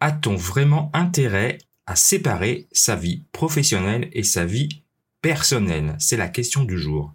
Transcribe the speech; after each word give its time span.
A-t-on 0.00 0.36
vraiment 0.36 0.90
intérêt 0.94 1.58
à 1.86 1.96
séparer 1.96 2.68
sa 2.70 2.94
vie 2.94 3.24
professionnelle 3.32 4.08
et 4.12 4.22
sa 4.22 4.44
vie 4.44 4.84
personnelle? 5.22 5.96
C'est 5.98 6.16
la 6.16 6.28
question 6.28 6.62
du 6.62 6.78
jour. 6.78 7.14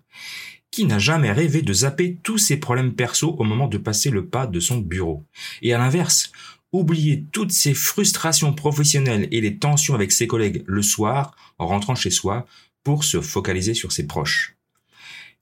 Qui 0.69 0.85
n'a 0.85 0.99
jamais 0.99 1.31
rêvé 1.31 1.61
de 1.61 1.71
zapper 1.71 2.19
tous 2.23 2.37
ses 2.37 2.57
problèmes 2.57 2.93
perso 2.93 3.35
au 3.39 3.43
moment 3.45 3.67
de 3.67 3.77
passer 3.77 4.09
le 4.09 4.27
pas 4.27 4.47
de 4.47 4.59
son 4.59 4.79
bureau? 4.79 5.25
Et 5.61 5.73
à 5.73 5.77
l'inverse, 5.77 6.33
oublier 6.73 7.25
toutes 7.31 7.53
ses 7.53 7.73
frustrations 7.73 8.53
professionnelles 8.53 9.29
et 9.31 9.39
les 9.39 9.59
tensions 9.59 9.95
avec 9.95 10.11
ses 10.11 10.27
collègues 10.27 10.63
le 10.65 10.81
soir 10.81 11.37
en 11.59 11.67
rentrant 11.67 11.95
chez 11.95 12.11
soi 12.11 12.45
pour 12.83 13.05
se 13.05 13.21
focaliser 13.21 13.75
sur 13.75 13.93
ses 13.93 14.07
proches? 14.07 14.52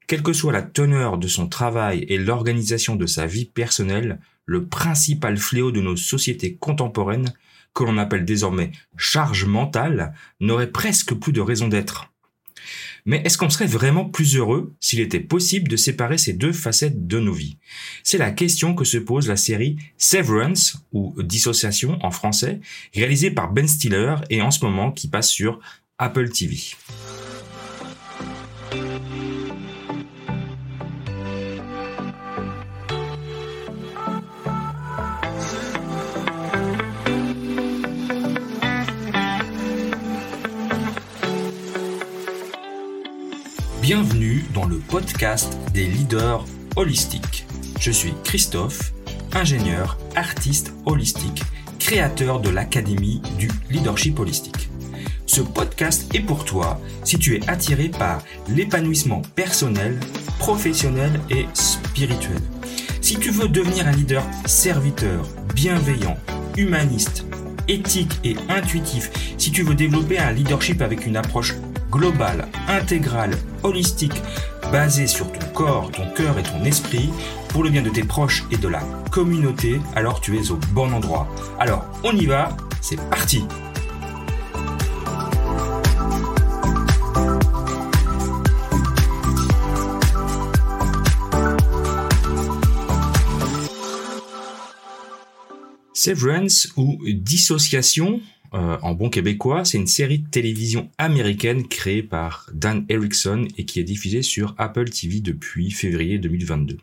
Quelle 0.07 0.23
que 0.23 0.33
soit 0.33 0.51
la 0.51 0.61
teneur 0.61 1.17
de 1.17 1.27
son 1.27 1.47
travail 1.47 2.05
et 2.09 2.17
l'organisation 2.17 2.95
de 2.95 3.05
sa 3.05 3.25
vie 3.25 3.45
personnelle, 3.45 4.19
le 4.45 4.65
principal 4.65 5.37
fléau 5.37 5.71
de 5.71 5.81
nos 5.81 5.95
sociétés 5.95 6.55
contemporaines, 6.55 7.33
que 7.73 7.83
l'on 7.83 7.97
appelle 7.97 8.25
désormais 8.25 8.71
charge 8.97 9.45
mentale, 9.45 10.13
n'aurait 10.39 10.71
presque 10.71 11.13
plus 11.13 11.31
de 11.31 11.41
raison 11.41 11.67
d'être. 11.67 12.11
Mais 13.05 13.21
est-ce 13.25 13.37
qu'on 13.37 13.49
serait 13.49 13.65
vraiment 13.65 14.05
plus 14.05 14.35
heureux 14.35 14.75
s'il 14.79 14.99
était 14.99 15.19
possible 15.19 15.67
de 15.67 15.75
séparer 15.75 16.17
ces 16.17 16.33
deux 16.33 16.51
facettes 16.51 17.07
de 17.07 17.19
nos 17.19 17.33
vies? 17.33 17.57
C'est 18.03 18.17
la 18.17 18.31
question 18.31 18.75
que 18.75 18.85
se 18.85 18.97
pose 18.97 19.27
la 19.27 19.37
série 19.37 19.77
Severance, 19.97 20.85
ou 20.91 21.15
Dissociation 21.23 21.97
en 22.03 22.11
français, 22.11 22.59
réalisée 22.93 23.31
par 23.31 23.51
Ben 23.51 23.67
Stiller 23.67 24.15
et 24.29 24.41
en 24.41 24.51
ce 24.51 24.63
moment 24.63 24.91
qui 24.91 25.07
passe 25.07 25.29
sur 25.29 25.59
Apple 25.97 26.29
TV. 26.29 26.59
Bienvenue 43.93 44.45
dans 44.53 44.67
le 44.67 44.77
podcast 44.77 45.57
des 45.73 45.85
leaders 45.85 46.45
holistiques. 46.77 47.45
Je 47.77 47.91
suis 47.91 48.13
Christophe, 48.23 48.93
ingénieur, 49.33 49.97
artiste 50.15 50.73
holistique, 50.85 51.43
créateur 51.77 52.39
de 52.39 52.49
l'Académie 52.49 53.21
du 53.37 53.49
leadership 53.69 54.17
holistique. 54.17 54.69
Ce 55.25 55.41
podcast 55.41 56.09
est 56.15 56.21
pour 56.21 56.45
toi 56.45 56.79
si 57.03 57.19
tu 57.19 57.35
es 57.35 57.49
attiré 57.49 57.89
par 57.89 58.23
l'épanouissement 58.47 59.23
personnel, 59.35 59.99
professionnel 60.39 61.19
et 61.29 61.47
spirituel. 61.53 62.39
Si 63.01 63.17
tu 63.17 63.29
veux 63.29 63.49
devenir 63.49 63.87
un 63.87 63.91
leader 63.91 64.23
serviteur, 64.45 65.27
bienveillant, 65.53 66.15
humaniste, 66.55 67.25
éthique 67.67 68.21
et 68.23 68.37
intuitif, 68.47 69.11
si 69.37 69.51
tu 69.51 69.63
veux 69.63 69.75
développer 69.75 70.17
un 70.17 70.31
leadership 70.31 70.81
avec 70.81 71.05
une 71.05 71.17
approche 71.17 71.55
globale, 71.91 72.47
intégrale, 72.69 73.35
holistique, 73.63 74.21
basée 74.71 75.07
sur 75.07 75.31
ton 75.31 75.45
corps, 75.53 75.91
ton 75.91 76.09
cœur 76.11 76.37
et 76.37 76.43
ton 76.43 76.63
esprit, 76.63 77.09
pour 77.49 77.63
le 77.63 77.69
bien 77.69 77.81
de 77.81 77.89
tes 77.89 78.03
proches 78.03 78.45
et 78.51 78.57
de 78.57 78.67
la 78.67 78.81
communauté, 79.11 79.79
alors 79.95 80.21
tu 80.21 80.37
es 80.37 80.51
au 80.51 80.59
bon 80.73 80.93
endroit. 80.93 81.27
Alors, 81.59 81.85
on 82.03 82.15
y 82.15 82.25
va, 82.25 82.55
c'est 82.81 82.99
parti 83.09 83.43
Severance 95.93 96.67
ou 96.77 96.97
dissociation 97.13 98.21
euh, 98.53 98.77
en 98.81 98.93
bon 98.93 99.09
québécois, 99.09 99.63
c'est 99.63 99.77
une 99.77 99.87
série 99.87 100.19
de 100.19 100.29
télévision 100.29 100.89
américaine 100.97 101.67
créée 101.67 102.03
par 102.03 102.49
Dan 102.53 102.85
Erickson 102.89 103.47
et 103.57 103.63
qui 103.63 103.79
est 103.79 103.85
diffusée 103.85 104.23
sur 104.23 104.55
Apple 104.57 104.89
TV 104.89 105.21
depuis 105.21 105.71
février 105.71 106.17
2022. 106.17 106.77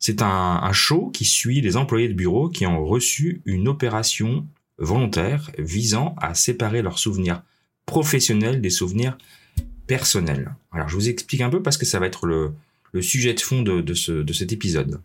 C'est 0.00 0.22
un, 0.22 0.72
show 0.72 1.10
qui 1.12 1.24
suit 1.24 1.60
les 1.60 1.76
employés 1.76 2.08
de 2.08 2.14
bureau 2.14 2.48
qui 2.48 2.66
ont 2.66 2.84
reçu 2.84 3.42
une 3.44 3.68
opération 3.68 4.46
volontaire 4.78 5.50
visant 5.58 6.16
à 6.18 6.34
séparer 6.34 6.82
leurs 6.82 6.98
souvenirs 6.98 7.42
professionnels 7.86 8.60
des 8.60 8.70
souvenirs 8.70 9.18
personnels. 9.86 10.54
Alors 10.72 10.88
je 10.88 10.94
vous 10.94 11.08
explique 11.08 11.42
un 11.42 11.50
peu 11.50 11.62
parce 11.62 11.76
que 11.76 11.84
ça 11.84 12.00
va 12.00 12.06
être 12.06 12.26
le, 12.26 12.54
sujet 13.02 13.34
de 13.34 13.40
fond 13.40 13.62
de, 13.62 13.82
de 13.82 14.32
cet 14.32 14.52
épisode. 14.52 15.00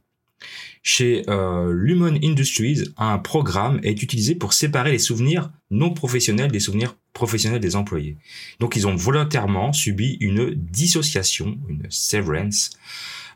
Chez 0.84 1.24
euh, 1.30 1.74
Lumon 1.74 2.20
Industries, 2.24 2.84
un 2.98 3.18
programme 3.18 3.80
est 3.84 4.04
utilisé 4.04 4.36
pour 4.36 4.54
séparer 4.54 4.92
les 4.92 5.00
souvenirs 5.00 5.52
non 5.72 5.94
professionnels 5.94 6.52
des 6.52 6.60
souvenirs 6.60 6.96
professionnels 7.14 7.60
des 7.60 7.76
employés. 7.76 8.18
Donc 8.60 8.76
ils 8.76 8.86
ont 8.86 8.96
volontairement 8.96 9.74
subi 9.74 10.18
une 10.20 10.54
dissociation, 10.54 11.58
une 11.70 11.88
severance. 11.90 12.70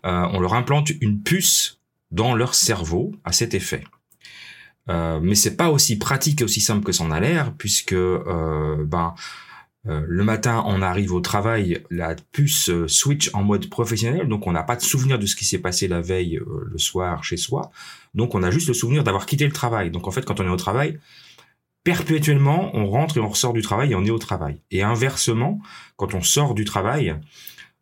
Euh, 0.05 0.27
on 0.31 0.39
leur 0.39 0.53
implante 0.53 0.91
une 1.01 1.21
puce 1.21 1.79
dans 2.11 2.35
leur 2.35 2.53
cerveau 2.53 3.15
à 3.23 3.31
cet 3.31 3.53
effet. 3.53 3.83
Euh, 4.89 5.19
mais 5.21 5.35
c'est 5.35 5.55
pas 5.55 5.69
aussi 5.69 5.97
pratique 5.97 6.41
et 6.41 6.43
aussi 6.43 6.61
simple 6.61 6.83
que 6.83 6.91
ça 6.91 7.03
en 7.03 7.11
a 7.11 7.19
l'air, 7.19 7.53
puisque 7.57 7.93
euh, 7.93 8.83
ben 8.85 9.13
euh, 9.87 10.03
le 10.05 10.23
matin, 10.23 10.63
on 10.65 10.81
arrive 10.81 11.13
au 11.13 11.21
travail, 11.21 11.83
la 11.89 12.15
puce 12.31 12.69
euh, 12.69 12.87
switch 12.87 13.29
en 13.33 13.43
mode 13.43 13.69
professionnel, 13.69 14.27
donc 14.27 14.45
on 14.45 14.51
n'a 14.51 14.63
pas 14.63 14.75
de 14.75 14.81
souvenir 14.81 15.17
de 15.17 15.25
ce 15.25 15.35
qui 15.35 15.45
s'est 15.45 15.59
passé 15.59 15.87
la 15.87 16.01
veille 16.01 16.37
euh, 16.37 16.67
le 16.69 16.77
soir 16.77 17.23
chez 17.23 17.37
soi. 17.37 17.71
Donc 18.13 18.35
on 18.35 18.43
a 18.43 18.51
juste 18.51 18.67
le 18.67 18.73
souvenir 18.73 19.03
d'avoir 19.03 19.25
quitté 19.25 19.45
le 19.45 19.53
travail. 19.53 19.89
Donc 19.89 20.07
en 20.07 20.11
fait, 20.11 20.25
quand 20.25 20.41
on 20.41 20.45
est 20.45 20.49
au 20.49 20.57
travail, 20.57 20.99
perpétuellement, 21.85 22.71
on 22.73 22.87
rentre 22.87 23.17
et 23.17 23.19
on 23.21 23.29
ressort 23.29 23.53
du 23.53 23.61
travail 23.61 23.93
et 23.93 23.95
on 23.95 24.03
est 24.03 24.11
au 24.11 24.19
travail. 24.19 24.61
Et 24.69 24.83
inversement, 24.83 25.61
quand 25.95 26.13
on 26.13 26.21
sort 26.21 26.55
du 26.55 26.65
travail, 26.65 27.15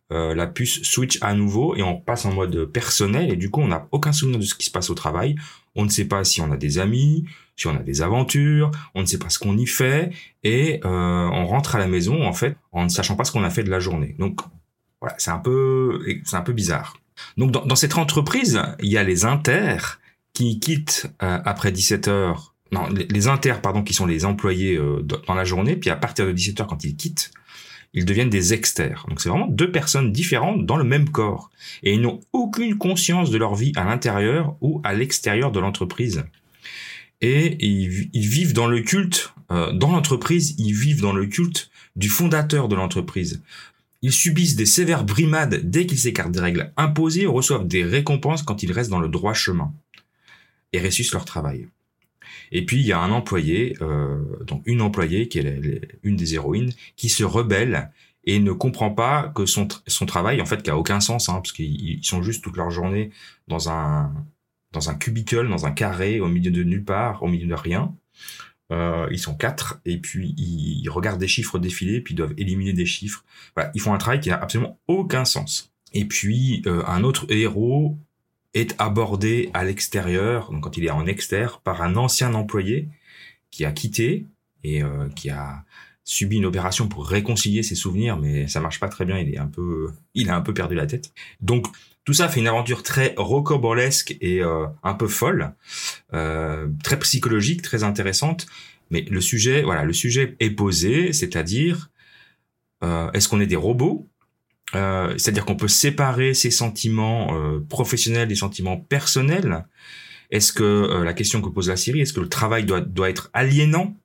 la 0.09 0.47
puce 0.47 0.83
switch 0.83 1.17
à 1.21 1.33
nouveau 1.33 1.75
et 1.75 1.83
on 1.83 1.97
passe 1.97 2.25
en 2.25 2.33
mode 2.33 2.65
personnel 2.65 3.31
et 3.31 3.35
du 3.35 3.49
coup 3.49 3.59
on 3.61 3.67
n'a 3.67 3.87
aucun 3.91 4.13
souvenir 4.13 4.39
de 4.39 4.45
ce 4.45 4.55
qui 4.55 4.65
se 4.65 4.71
passe 4.71 4.89
au 4.89 4.95
travail. 4.95 5.35
On 5.75 5.83
ne 5.83 5.89
sait 5.89 6.05
pas 6.05 6.23
si 6.23 6.41
on 6.41 6.51
a 6.51 6.57
des 6.57 6.79
amis, 6.79 7.25
si 7.57 7.67
on 7.67 7.75
a 7.75 7.83
des 7.83 8.01
aventures, 8.01 8.71
on 8.93 9.01
ne 9.01 9.05
sait 9.05 9.17
pas 9.17 9.29
ce 9.29 9.39
qu'on 9.39 9.57
y 9.57 9.65
fait, 9.65 10.11
et 10.43 10.79
euh, 10.85 10.89
on 10.89 11.45
rentre 11.45 11.75
à 11.75 11.79
la 11.79 11.87
maison 11.87 12.23
en 12.23 12.33
fait 12.33 12.55
en 12.71 12.83
ne 12.83 12.89
sachant 12.89 13.15
pas 13.15 13.25
ce 13.25 13.31
qu'on 13.31 13.43
a 13.43 13.49
fait 13.49 13.63
de 13.63 13.71
la 13.71 13.79
journée. 13.79 14.15
Donc 14.19 14.41
voilà, 15.01 15.15
c'est 15.17 15.31
un 15.31 15.39
peu, 15.39 15.99
c'est 16.23 16.35
un 16.35 16.41
peu 16.41 16.53
bizarre. 16.53 16.97
Donc 17.35 17.51
dans, 17.51 17.75
cette 17.75 17.97
entreprise, 17.97 18.61
il 18.79 18.89
y 18.89 18.97
a 18.97 19.03
les 19.03 19.25
inters 19.25 19.99
qui 20.33 20.59
quittent 20.59 21.07
euh, 21.23 21.39
après 21.43 21.71
17 21.71 22.07
heures. 22.07 22.53
Non, 22.71 22.87
les, 22.89 23.27
inters, 23.27 23.61
pardon, 23.61 23.81
qui 23.81 23.93
sont 23.93 24.05
les 24.05 24.25
employés 24.25 24.75
euh, 24.75 25.01
dans 25.01 25.33
la 25.33 25.45
journée, 25.45 25.77
puis 25.77 25.89
à 25.89 25.95
partir 25.95 26.25
de 26.25 26.31
17 26.31 26.61
heures, 26.61 26.67
quand 26.67 26.83
ils 26.83 26.95
quittent, 26.95 27.31
ils 27.93 28.05
deviennent 28.05 28.29
des 28.29 28.53
exters. 28.53 29.05
Donc 29.09 29.21
c'est 29.21 29.29
vraiment 29.29 29.47
deux 29.47 29.71
personnes 29.71 30.11
différentes 30.11 30.65
dans 30.65 30.77
le 30.77 30.83
même 30.83 31.09
corps. 31.09 31.49
Et 31.83 31.93
ils 31.93 32.01
n'ont 32.01 32.19
aucune 32.33 32.77
conscience 32.77 33.31
de 33.31 33.37
leur 33.37 33.55
vie 33.55 33.73
à 33.75 33.85
l'intérieur 33.85 34.55
ou 34.61 34.81
à 34.83 34.93
l'extérieur 34.93 35.51
de 35.51 35.59
l'entreprise 35.59 36.23
et 37.21 37.65
ils, 37.65 37.89
vivent 38.13 38.53
dans 38.53 38.67
le 38.67 38.81
culte, 38.81 39.33
euh, 39.51 39.71
dans 39.71 39.91
l'entreprise, 39.91 40.55
ils 40.59 40.73
vivent 40.73 41.01
dans 41.01 41.13
le 41.13 41.25
culte 41.25 41.69
du 41.95 42.09
fondateur 42.09 42.67
de 42.67 42.75
l'entreprise. 42.75 43.41
Ils 44.03 44.11
subissent 44.11 44.55
des 44.55 44.67
sévères 44.67 45.03
brimades 45.03 45.61
dès 45.63 45.87
qu'ils 45.87 45.97
s'écartent 45.97 46.31
des 46.31 46.39
règles 46.39 46.71
imposées 46.77 47.25
reçoivent 47.25 47.67
des 47.67 47.83
récompenses 47.83 48.43
quand 48.43 48.61
ils 48.61 48.71
restent 48.71 48.91
dans 48.91 48.99
le 48.99 49.09
droit 49.09 49.33
chemin 49.33 49.73
et 50.73 50.79
réussissent 50.79 51.13
leur 51.13 51.25
travail. 51.25 51.67
Et 52.51 52.65
puis 52.65 52.79
il 52.79 52.85
y 52.85 52.93
a 52.93 52.99
un 52.99 53.11
employé, 53.11 53.77
euh, 53.81 54.17
donc 54.45 54.63
une 54.65 54.81
employée 54.81 55.27
qui 55.27 55.39
est 55.39 55.81
une 56.03 56.15
des 56.15 56.35
héroïnes, 56.35 56.71
qui 56.95 57.09
se 57.09 57.23
rebelle 57.23 57.91
et 58.23 58.39
ne 58.39 58.51
comprend 58.51 58.91
pas 58.91 59.31
que 59.33 59.45
son, 59.45 59.67
son 59.87 60.05
travail, 60.05 60.41
en 60.41 60.45
fait, 60.45 60.61
qui 60.61 60.69
a 60.69 60.77
aucun 60.77 60.99
sens, 60.99 61.29
hein, 61.29 61.35
parce 61.35 61.53
qu'ils 61.53 62.03
sont 62.03 62.21
juste 62.21 62.43
toute 62.43 62.57
leur 62.57 62.69
journée 62.71 63.11
dans 63.47 63.69
un, 63.69 64.13
dans 64.73 64.89
un 64.89 64.95
cubicle, 64.95 65.47
dans 65.47 65.65
un 65.65 65.71
carré, 65.71 66.19
au 66.19 66.27
milieu 66.27 66.51
de 66.51 66.63
nulle 66.63 66.83
part, 66.83 67.23
au 67.23 67.27
milieu 67.27 67.47
de 67.47 67.53
rien. 67.53 67.95
Euh, 68.71 69.07
ils 69.11 69.19
sont 69.19 69.33
quatre 69.33 69.79
et 69.85 69.97
puis 69.97 70.35
ils, 70.37 70.89
regardent 70.89 71.21
des 71.21 71.27
chiffres 71.29 71.57
défiler 71.57 72.01
puis 72.01 72.13
ils 72.13 72.17
doivent 72.17 72.33
éliminer 72.37 72.73
des 72.73 72.85
chiffres. 72.85 73.23
Ils 73.73 73.79
font 73.79 73.93
un 73.93 73.97
travail 73.97 74.19
qui 74.19 74.29
n'a 74.29 74.35
absolument 74.35 74.77
aucun 74.87 75.23
sens. 75.23 75.71
Et 75.93 76.03
puis 76.03 76.63
euh, 76.65 76.83
un 76.85 77.03
autre 77.03 77.25
héros 77.29 77.97
est 78.53 78.75
abordé 78.79 79.49
à 79.53 79.63
l'extérieur, 79.63 80.51
donc 80.51 80.63
quand 80.63 80.77
il 80.77 80.85
est 80.85 80.89
en 80.89 81.05
extérieur, 81.05 81.61
par 81.61 81.81
un 81.81 81.95
ancien 81.95 82.33
employé 82.33 82.89
qui 83.51 83.65
a 83.65 83.71
quitté 83.71 84.25
et 84.63 84.83
euh, 84.83 85.09
qui 85.15 85.29
a 85.29 85.63
subi 86.03 86.37
une 86.37 86.45
opération 86.45 86.87
pour 86.87 87.05
réconcilier 87.05 87.63
ses 87.63 87.75
souvenirs, 87.75 88.17
mais 88.17 88.47
ça 88.47 88.61
marche 88.61 88.79
pas 88.79 88.87
très 88.87 89.03
bien. 89.03 89.17
Il 89.19 89.33
est 89.33 89.37
un 89.37 89.47
peu, 89.47 89.91
il 90.13 90.29
a 90.29 90.35
un 90.35 90.41
peu 90.41 90.53
perdu 90.53 90.73
la 90.73 90.87
tête. 90.87 91.11
Donc 91.41 91.67
tout 92.05 92.13
ça 92.13 92.29
fait 92.29 92.39
une 92.39 92.47
aventure 92.47 92.81
très 92.81 93.13
rocambolesque 93.17 94.15
et 94.21 94.41
euh, 94.41 94.65
un 94.83 94.93
peu 94.93 95.09
folle, 95.09 95.53
euh, 96.13 96.69
très 96.81 96.97
psychologique, 96.99 97.61
très 97.61 97.83
intéressante. 97.83 98.45
Mais 98.89 99.01
le 99.01 99.19
sujet, 99.19 99.63
voilà, 99.63 99.83
le 99.83 99.91
sujet 99.91 100.37
est 100.39 100.51
posé, 100.51 101.11
c'est-à-dire 101.11 101.89
euh, 102.85 103.11
est-ce 103.11 103.27
qu'on 103.27 103.41
est 103.41 103.45
des 103.47 103.57
robots 103.57 104.07
C'est-à-dire 104.73 105.45
qu'on 105.45 105.55
peut 105.55 105.67
séparer 105.67 106.33
ses 106.33 106.51
sentiments 106.51 107.33
professionnels 107.69 108.27
des 108.27 108.35
sentiments 108.35 108.77
personnels. 108.77 109.65
Est-ce 110.29 110.51
que 110.51 111.03
la 111.03 111.13
question 111.13 111.41
que 111.41 111.49
pose 111.49 111.69
la 111.69 111.77
série, 111.77 112.01
est-ce 112.01 112.13
que 112.13 112.19
le 112.19 112.29
travail 112.29 112.65
doit, 112.65 112.81
doit 112.81 113.09
être 113.09 113.29
aliénant? 113.33 113.95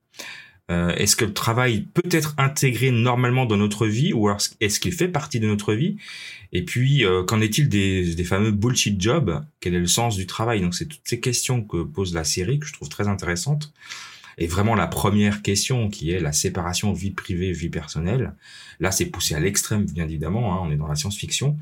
Est-ce 0.69 1.17
que 1.17 1.25
le 1.25 1.35
travail 1.35 1.83
peut 1.93 2.09
être 2.11 2.35
intégré 2.39 2.91
normalement 2.93 3.45
dans 3.45 3.57
notre 3.59 3.87
vie 3.87 4.13
ou 4.13 4.31
est-ce 4.61 4.81
qu'il 4.81 4.93
fait 4.93 5.09
partie 5.09 5.41
de 5.41 5.47
notre 5.47 5.75
vie? 5.75 5.97
Et 6.53 6.65
puis, 6.65 7.05
qu'en 7.27 7.41
est-il 7.41 7.69
des, 7.69 8.15
des 8.15 8.25
fameux 8.25 8.53
bullshit 8.53 8.99
jobs? 9.01 9.45
Quel 9.61 9.75
est 9.75 9.81
le 9.81 9.87
sens 9.87 10.17
du 10.17 10.27
travail? 10.27 10.61
Donc, 10.61 10.75
c'est 10.75 10.87
toutes 10.87 11.03
ces 11.05 11.21
questions 11.21 11.63
que 11.63 11.83
pose 11.83 12.15
la 12.15 12.25
série 12.25 12.59
que 12.59 12.67
je 12.67 12.73
trouve 12.73 12.89
très 12.89 13.09
intéressantes. 13.09 13.73
Et 14.39 14.47
vraiment 14.47 14.75
la 14.75 14.87
première 14.87 15.43
question 15.43 15.89
qui 15.89 16.11
est 16.11 16.21
la 16.21 16.33
séparation 16.33 16.93
vie 16.93 17.11
privée 17.11 17.53
vie 17.53 17.69
personnelle. 17.69 18.35
Là, 18.81 18.91
c'est 18.91 19.07
poussé 19.07 19.35
à 19.35 19.41
l'extrême, 19.41 19.85
bien 19.85 20.05
évidemment. 20.05 20.55
Hein, 20.55 20.61
on 20.63 20.71
est 20.71 20.77
dans 20.77 20.89
la 20.89 20.95
science-fiction, 20.95 21.59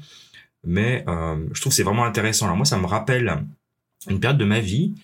mais 0.65 1.05
euh, 1.09 1.47
je 1.53 1.61
trouve 1.61 1.73
c'est 1.73 1.83
vraiment 1.83 2.05
intéressant. 2.05 2.47
Alors 2.47 2.57
moi, 2.57 2.67
ça 2.67 2.79
me 2.79 2.87
rappelle 2.87 3.45
une 4.09 4.21
période 4.21 4.39
de 4.39 4.45
ma 4.45 4.61
vie 4.61 4.95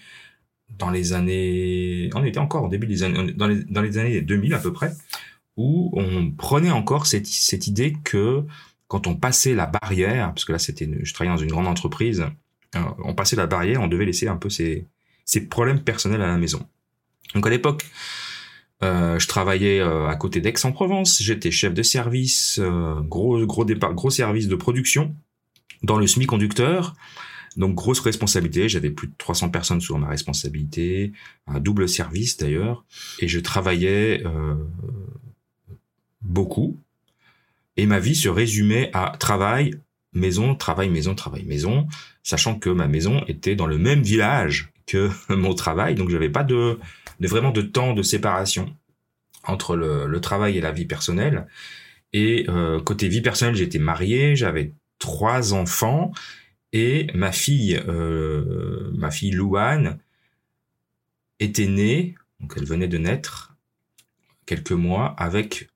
dans 0.78 0.90
les 0.90 1.12
années, 1.12 2.10
on 2.14 2.24
était 2.24 2.38
encore 2.38 2.64
au 2.64 2.68
début 2.68 2.86
des 2.86 3.02
années, 3.02 3.32
dans 3.32 3.46
les, 3.46 3.64
dans 3.64 3.82
les 3.82 3.98
années 3.98 4.20
2000 4.20 4.54
à 4.54 4.58
peu 4.58 4.72
près, 4.72 4.92
où 5.56 5.90
on 5.94 6.30
prenait 6.30 6.70
encore 6.70 7.06
cette, 7.06 7.26
cette 7.26 7.66
idée 7.66 7.96
que 8.04 8.44
quand 8.88 9.06
on 9.06 9.14
passait 9.14 9.54
la 9.54 9.66
barrière, 9.66 10.28
parce 10.28 10.44
que 10.44 10.52
là 10.52 10.58
c'était, 10.58 10.88
je 11.02 11.14
travaillais 11.14 11.34
dans 11.34 11.42
une 11.42 11.50
grande 11.50 11.66
entreprise, 11.66 12.26
euh, 12.74 12.80
on 13.04 13.14
passait 13.14 13.36
la 13.36 13.46
barrière, 13.46 13.80
on 13.80 13.88
devait 13.88 14.04
laisser 14.04 14.28
un 14.28 14.36
peu 14.36 14.50
ses, 14.50 14.86
ses 15.24 15.46
problèmes 15.46 15.80
personnels 15.80 16.22
à 16.22 16.26
la 16.26 16.36
maison. 16.36 16.66
Donc 17.34 17.46
à 17.46 17.50
l'époque, 17.50 17.84
euh, 18.82 19.18
je 19.18 19.26
travaillais 19.26 19.80
euh, 19.80 20.06
à 20.06 20.16
côté 20.16 20.40
d'Aix-en-Provence. 20.40 21.22
J'étais 21.22 21.50
chef 21.50 21.72
de 21.72 21.82
service, 21.82 22.58
euh, 22.60 23.00
gros 23.00 23.44
gros 23.46 24.10
service 24.10 24.48
de 24.48 24.56
production 24.56 25.14
dans 25.82 25.98
le 25.98 26.06
semi-conducteur. 26.06 26.94
Donc 27.56 27.74
grosse 27.74 28.00
responsabilité. 28.00 28.68
J'avais 28.68 28.90
plus 28.90 29.08
de 29.08 29.14
300 29.16 29.48
personnes 29.48 29.80
sous 29.80 29.96
ma 29.96 30.08
responsabilité, 30.08 31.12
un 31.46 31.58
double 31.58 31.88
service 31.88 32.36
d'ailleurs, 32.36 32.84
et 33.18 33.28
je 33.28 33.40
travaillais 33.40 34.22
beaucoup. 36.20 36.78
Et 37.78 37.86
ma 37.86 37.98
vie 37.98 38.14
se 38.14 38.28
résumait 38.28 38.90
à 38.92 39.16
travail, 39.18 39.74
maison, 40.12 40.54
travail, 40.54 40.90
maison, 40.90 41.14
travail, 41.14 41.44
maison, 41.44 41.86
sachant 42.22 42.58
que 42.58 42.68
ma 42.68 42.88
maison 42.88 43.24
était 43.26 43.54
dans 43.54 43.66
le 43.66 43.78
même 43.78 44.02
village 44.02 44.70
que 44.86 45.10
mon 45.34 45.54
travail, 45.54 45.94
donc 45.94 46.10
j'avais 46.10 46.30
pas 46.30 46.44
de 46.44 46.78
de 47.20 47.28
vraiment 47.28 47.50
de 47.50 47.62
temps 47.62 47.94
de 47.94 48.02
séparation 48.02 48.74
entre 49.44 49.76
le, 49.76 50.20
travail 50.20 50.58
et 50.58 50.60
la 50.60 50.72
vie 50.72 50.86
personnelle. 50.86 51.46
Et 52.12 52.46
euh, 52.48 52.80
côté 52.80 53.08
vie 53.08 53.20
personnelle, 53.20 53.54
j'étais 53.54 53.78
marié, 53.78 54.36
j'avais 54.36 54.72
trois 54.98 55.54
enfants 55.54 56.12
et 56.72 57.06
ma 57.14 57.32
fille, 57.32 57.80
euh, 57.88 58.90
ma 58.94 59.10
fille 59.10 59.30
Louane, 59.30 59.98
était 61.38 61.66
née, 61.66 62.14
donc 62.40 62.54
elle 62.56 62.64
venait 62.64 62.88
de 62.88 62.98
naître 62.98 63.54
quelques 64.46 64.72
mois 64.72 65.14
avec 65.18 65.68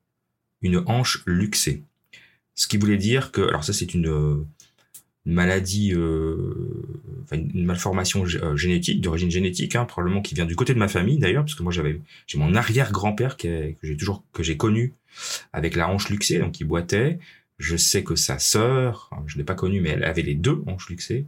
une 0.63 0.83
hanche 0.87 1.23
luxée. 1.27 1.85
Ce 2.55 2.67
qui 2.67 2.77
voulait 2.77 2.97
dire 2.97 3.31
que, 3.33 3.43
alors 3.43 3.65
ça 3.65 3.73
c'est 3.73 3.95
une 3.95 4.47
une 5.27 5.35
maladie, 5.35 5.93
euh, 5.95 7.23
enfin 7.25 7.37
une 7.37 7.65
malformation 7.65 8.25
euh, 8.25 8.57
génétique, 8.57 9.01
d'origine 9.01 9.31
génétique, 9.31 9.77
hein, 9.77 9.85
probablement 9.85 10.23
qui 10.23 10.35
vient 10.35 10.47
du 10.47 10.57
côté 10.57 10.73
de 10.73 10.79
ma 10.79 10.89
famille 10.89 11.19
d'ailleurs, 11.19 11.45
parce 11.45 11.55
que 11.55 11.63
moi 11.63 11.73
j'avais, 11.73 12.01
j'ai 12.27 12.39
mon 12.39 12.55
arrière-grand-père 12.55 13.37
que 13.37 13.75
j'ai 13.83 13.97
toujours 13.97 14.25
que 14.33 14.43
j'ai 14.43 14.57
connu 14.57 14.95
avec 15.53 15.77
la 15.77 15.89
hanche 15.89 16.09
luxée, 16.09 16.39
donc 16.39 16.61
il 16.61 16.65
boitait. 16.65 17.19
Je 17.59 17.77
sais 17.77 18.03
que 18.03 18.15
sa 18.15 18.39
sœur, 18.39 19.11
je 19.27 19.37
l'ai 19.37 19.45
pas 19.45 19.55
connue, 19.55 19.83
mais 19.83 19.91
elle 19.91 20.05
avait 20.05 20.23
les 20.23 20.35
deux 20.35 20.63
hanches 20.67 20.89
luxées. 20.89 21.27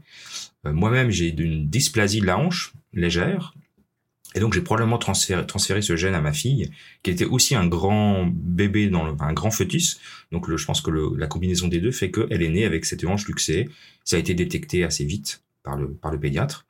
Euh, 0.66 0.72
moi-même, 0.72 1.10
j'ai 1.10 1.28
une 1.28 1.68
dysplasie 1.68 2.20
de 2.20 2.26
la 2.26 2.38
hanche 2.38 2.72
légère, 2.94 3.54
et 4.34 4.40
donc 4.40 4.54
j'ai 4.54 4.60
probablement 4.60 4.98
transféré, 4.98 5.46
transféré 5.46 5.82
ce 5.82 5.96
gène 5.96 6.14
à 6.14 6.20
ma 6.20 6.32
fille, 6.32 6.70
qui 7.02 7.10
était 7.10 7.24
aussi 7.24 7.54
un 7.54 7.66
grand 7.66 8.26
bébé, 8.26 8.88
dans 8.88 9.04
le, 9.04 9.12
un 9.20 9.32
grand 9.32 9.50
fœtus. 9.50 10.00
Donc 10.30 10.48
le, 10.48 10.56
je 10.56 10.66
pense 10.66 10.80
que 10.80 10.90
le, 10.90 11.10
la 11.16 11.26
combinaison 11.26 11.68
des 11.68 11.80
deux 11.80 11.92
fait 11.92 12.10
qu'elle 12.10 12.42
est 12.42 12.48
née 12.48 12.64
avec 12.64 12.84
cette 12.84 13.04
hanche 13.04 13.26
luxée. 13.26 13.68
Ça 14.04 14.16
a 14.16 14.18
été 14.18 14.34
détecté 14.34 14.84
assez 14.84 15.04
vite 15.04 15.42
par 15.62 15.76
le, 15.76 15.88
par 15.88 16.10
le 16.10 16.18
pédiatre. 16.18 16.66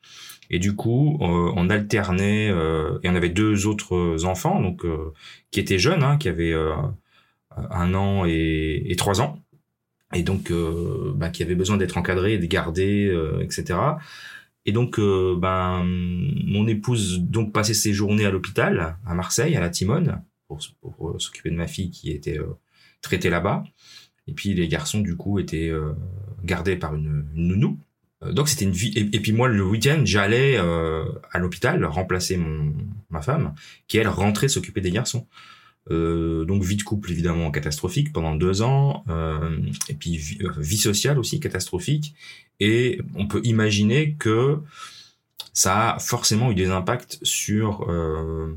Et 0.53 0.59
du 0.59 0.76
coup, 0.76 1.19
euh, 1.23 1.53
on 1.56 1.70
alternait, 1.70 2.50
euh, 2.50 2.99
et 3.03 3.09
on 3.09 3.14
avait 3.14 3.31
deux 3.31 3.67
autres 3.67 4.25
enfants, 4.26 4.61
donc 4.61 4.85
euh, 4.85 5.12
qui 5.50 5.61
étaient 5.61 5.79
jeunes, 5.79 6.03
hein, 6.03 6.19
qui 6.19 6.29
avaient 6.29 6.55
un 7.56 7.94
an 7.94 8.25
et, 8.26 8.82
et, 8.87 8.97
trois 8.97 9.23
ans, 9.23 9.38
et 10.15 10.23
donc 10.23 10.53
bah, 11.15 11.31
qui 11.31 11.43
avaient 11.43 11.55
besoin 11.55 11.79
d'être 11.79 11.97
encadrés, 11.97 12.37
de 12.37 12.47
garder, 12.47 13.11
etc. 13.41 13.79
Et 14.64 14.73
donc, 14.73 14.99
euh, 14.99 15.37
ben, 15.37 15.85
mon 15.85 16.67
épouse 16.67 17.20
donc 17.20 17.53
passait 17.53 17.75
ses 17.75 17.93
journées 17.93 18.26
à 18.26 18.31
l'hôpital, 18.31 18.97
à 19.05 19.14
Marseille, 19.14 19.56
à 19.56 19.61
la 19.61 19.70
Timone, 19.70 20.23
pour, 20.47 20.61
pour, 20.81 21.20
s'occuper 21.20 21.50
de 21.50 21.56
ma 21.56 21.67
fille 21.67 21.91
qui 21.91 22.11
était 22.11 22.38
euh, 22.38 22.55
traitée 23.00 23.31
là-bas. 23.31 23.64
Et 24.29 24.32
puis 24.32 24.55
les 24.55 24.69
garçons, 24.69 25.00
du 25.00 25.17
coup, 25.17 25.41
étaient 25.41 25.69
euh, 25.69 25.93
gardés 26.44 26.76
par 26.76 26.94
une, 26.94 27.26
nounou. 27.35 27.79
Donc 28.31 28.49
c'était 28.49 28.67
une 28.67 28.70
vie. 28.70 28.93
Et, 28.94 29.19
puis 29.19 29.32
moi, 29.32 29.49
le 29.49 29.64
week-end, 29.67 30.03
j'allais 30.05 30.56
à 30.56 31.38
l'hôpital 31.41 31.85
remplacer 31.85 32.37
mon 32.37 32.73
ma 33.11 33.20
femme, 33.20 33.53
qui 33.88 33.99
elle 33.99 34.06
rentrait 34.06 34.47
s'occuper 34.47 34.81
des 34.81 34.93
garçons. 34.93 35.26
Euh, 35.90 36.44
donc 36.44 36.62
vie 36.62 36.76
de 36.76 36.82
couple 36.82 37.11
évidemment 37.11 37.50
catastrophique 37.50 38.12
pendant 38.12 38.37
deux 38.37 38.62
ans, 38.62 39.05
euh, 39.08 39.58
et 39.88 39.94
puis 39.94 40.17
vie, 40.17 40.38
vie, 40.58 40.76
sociale 40.76 41.19
aussi 41.19 41.40
catastrophique. 41.40 42.14
Et 42.61 43.00
on 43.17 43.26
peut 43.26 43.40
imaginer 43.44 44.14
que 44.14 44.58
ça 45.52 45.94
a 45.94 45.99
forcément 45.99 46.50
eu 46.50 46.55
des 46.55 46.70
impacts 46.70 47.19
sur 47.23 47.90
euh, 47.90 48.56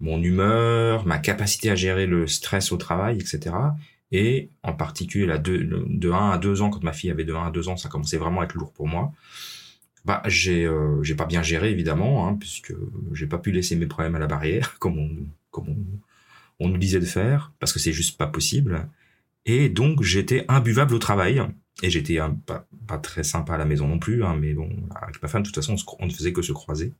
mon 0.00 0.22
humeur, 0.22 1.06
ma 1.06 1.18
capacité 1.18 1.70
à 1.70 1.76
gérer 1.76 2.06
le 2.06 2.26
stress 2.26 2.72
au 2.72 2.76
travail, 2.76 3.18
etc. 3.18 3.54
Et 4.12 4.50
en 4.62 4.72
particulier 4.72 5.26
là, 5.26 5.38
de, 5.38 5.84
de 5.88 6.10
1 6.10 6.30
à 6.30 6.38
2 6.38 6.62
ans, 6.62 6.70
quand 6.70 6.82
ma 6.82 6.92
fille 6.92 7.10
avait 7.10 7.24
de 7.24 7.34
1 7.34 7.46
à 7.46 7.50
2 7.50 7.68
ans, 7.68 7.76
ça 7.76 7.88
commençait 7.88 8.18
vraiment 8.18 8.40
à 8.40 8.44
être 8.44 8.54
lourd 8.54 8.72
pour 8.72 8.88
moi. 8.88 9.12
Bah, 10.04 10.22
j'ai 10.26 10.66
euh, 10.66 11.02
j'ai 11.02 11.14
pas 11.14 11.24
bien 11.24 11.42
géré 11.42 11.70
évidemment, 11.70 12.28
hein, 12.28 12.36
puisque 12.38 12.74
j'ai 13.12 13.26
pas 13.26 13.38
pu 13.38 13.52
laisser 13.52 13.74
mes 13.76 13.86
problèmes 13.86 14.14
à 14.14 14.18
la 14.18 14.26
barrière, 14.26 14.76
comme 14.78 14.98
on, 14.98 15.10
comme 15.50 15.68
on, 15.70 15.76
on 16.60 16.68
nous 16.68 16.78
disait 16.78 17.00
de 17.00 17.06
faire, 17.06 17.52
parce 17.58 17.72
que 17.72 17.78
c'est 17.78 17.92
juste 17.92 18.16
pas 18.18 18.26
possible. 18.26 18.88
Et 19.46 19.68
donc 19.68 20.02
j'étais 20.02 20.44
imbuvable 20.48 20.94
au 20.94 20.98
travail. 20.98 21.42
Et 21.82 21.90
j'étais 21.90 22.18
pas, 22.46 22.66
pas, 22.86 22.98
très 22.98 23.24
sympa 23.24 23.54
à 23.54 23.58
la 23.58 23.64
maison 23.64 23.88
non 23.88 23.98
plus, 23.98 24.24
hein, 24.24 24.36
mais 24.40 24.54
bon, 24.54 24.70
avec 24.94 25.20
ma 25.20 25.28
femme, 25.28 25.42
de 25.42 25.48
toute 25.48 25.56
façon, 25.56 25.74
on, 25.98 26.06
ne 26.06 26.12
faisait 26.12 26.32
que 26.32 26.40
se 26.40 26.52
croiser. 26.52 26.92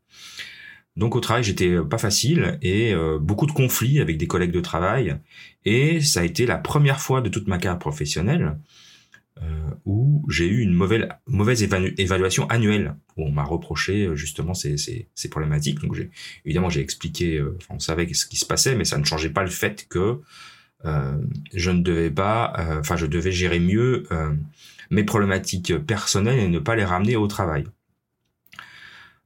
Donc 0.96 1.14
au 1.14 1.20
travail, 1.20 1.44
j'étais 1.44 1.76
pas 1.88 1.98
facile 1.98 2.58
et 2.60 2.92
euh, 2.92 3.18
beaucoup 3.18 3.46
de 3.46 3.52
conflits 3.52 4.00
avec 4.00 4.16
des 4.16 4.26
collègues 4.26 4.50
de 4.50 4.60
travail. 4.60 5.16
Et 5.64 6.00
ça 6.00 6.20
a 6.20 6.24
été 6.24 6.44
la 6.44 6.58
première 6.58 7.00
fois 7.00 7.20
de 7.20 7.28
toute 7.28 7.46
ma 7.46 7.58
carrière 7.58 7.78
professionnelle 7.78 8.42
euh, 8.42 8.52
où 9.84 10.24
j'ai 10.28 10.46
eu 10.46 10.60
une 10.60 10.72
mauvaise, 10.72 11.62
évaluation 11.98 12.46
annuelle, 12.48 12.96
où 13.16 13.24
on 13.24 13.30
m'a 13.30 13.44
reproché 13.44 14.06
euh, 14.06 14.16
justement 14.16 14.54
ces, 14.54 15.08
problématiques. 15.30 15.80
Donc 15.80 15.96
évidemment, 16.44 16.70
j'ai 16.70 16.80
expliqué, 16.80 17.38
euh, 17.38 17.58
on 17.70 17.78
savait 17.78 18.12
ce 18.12 18.26
qui 18.26 18.36
se 18.36 18.46
passait, 18.46 18.74
mais 18.74 18.84
ça 18.84 18.98
ne 18.98 19.04
changeait 19.04 19.30
pas 19.30 19.42
le 19.42 19.50
fait 19.50 19.86
que 19.88 20.20
euh, 20.84 21.18
je 21.54 21.70
ne 21.70 21.82
devais 21.82 22.10
pas, 22.10 22.52
enfin, 22.78 22.96
je 22.96 23.06
devais 23.06 23.32
gérer 23.32 23.58
mieux 23.58 24.06
mes 24.90 25.04
problématiques 25.04 25.76
personnelles 25.78 26.38
et 26.38 26.48
ne 26.48 26.58
pas 26.58 26.76
les 26.76 26.84
ramener 26.84 27.16
au 27.16 27.26
travail. 27.26 27.64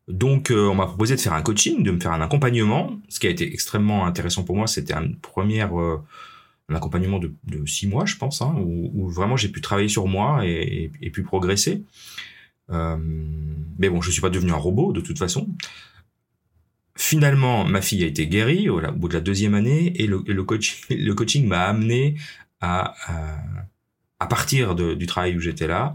Donc, 0.07 0.51
on 0.51 0.75
m'a 0.75 0.87
proposé 0.87 1.17
de 1.17 1.21
faire 1.21 1.35
un 1.35 1.43
coaching, 1.43 1.83
de 1.83 1.91
me 1.91 2.01
faire 2.01 2.13
un 2.13 2.21
accompagnement. 2.23 2.99
Ce 3.09 3.21
qui 3.21 3.27
a 3.27 3.31
été 3.31 3.53
extrêmement 3.53 4.07
intéressant 4.07 4.45
pour 4.45 4.57
moi, 4.57 4.67
c'était 4.67 4.95
une 4.95 5.17
première 5.17 5.73
un 6.69 6.75
accompagnement 6.75 7.19
de, 7.19 7.33
six 7.67 7.87
mois, 7.87 8.05
je 8.05 8.17
pense, 8.17 8.43
hein, 8.43 8.55
où, 8.59 9.09
vraiment 9.09 9.37
j'ai 9.37 9.49
pu 9.49 9.61
travailler 9.61 9.89
sur 9.89 10.07
moi 10.07 10.45
et, 10.45 10.91
et, 11.01 11.11
pu 11.11 11.23
progresser. 11.23 11.85
Euh, 12.71 12.97
mais 13.79 13.89
bon, 13.89 14.03
je 14.03 14.11
suis 14.11 14.21
pas 14.21 14.31
devenu 14.31 14.53
un 14.53 14.57
robot 14.57 14.93
de 14.93 15.01
toute 15.01 15.19
façon. 15.19 15.49
Finalement, 16.95 17.65
ma 17.65 17.81
fille 17.81 18.05
a 18.05 18.07
été 18.07 18.27
guérie 18.27 18.69
au, 18.69 18.81
bout 18.93 19.09
de 19.09 19.15
la 19.15 19.21
deuxième 19.21 19.55
année 19.55 19.93
et 20.01 20.07
le, 20.07 20.23
le, 20.27 20.45
coach, 20.45 20.83
le 20.91 21.13
coaching 21.15 21.47
m'a 21.47 21.63
amené 21.63 22.17
à, 22.61 22.95
à, 24.19 24.27
partir 24.27 24.75
du 24.75 25.07
travail 25.07 25.37
où 25.37 25.41
j'étais 25.41 25.69
là, 25.69 25.95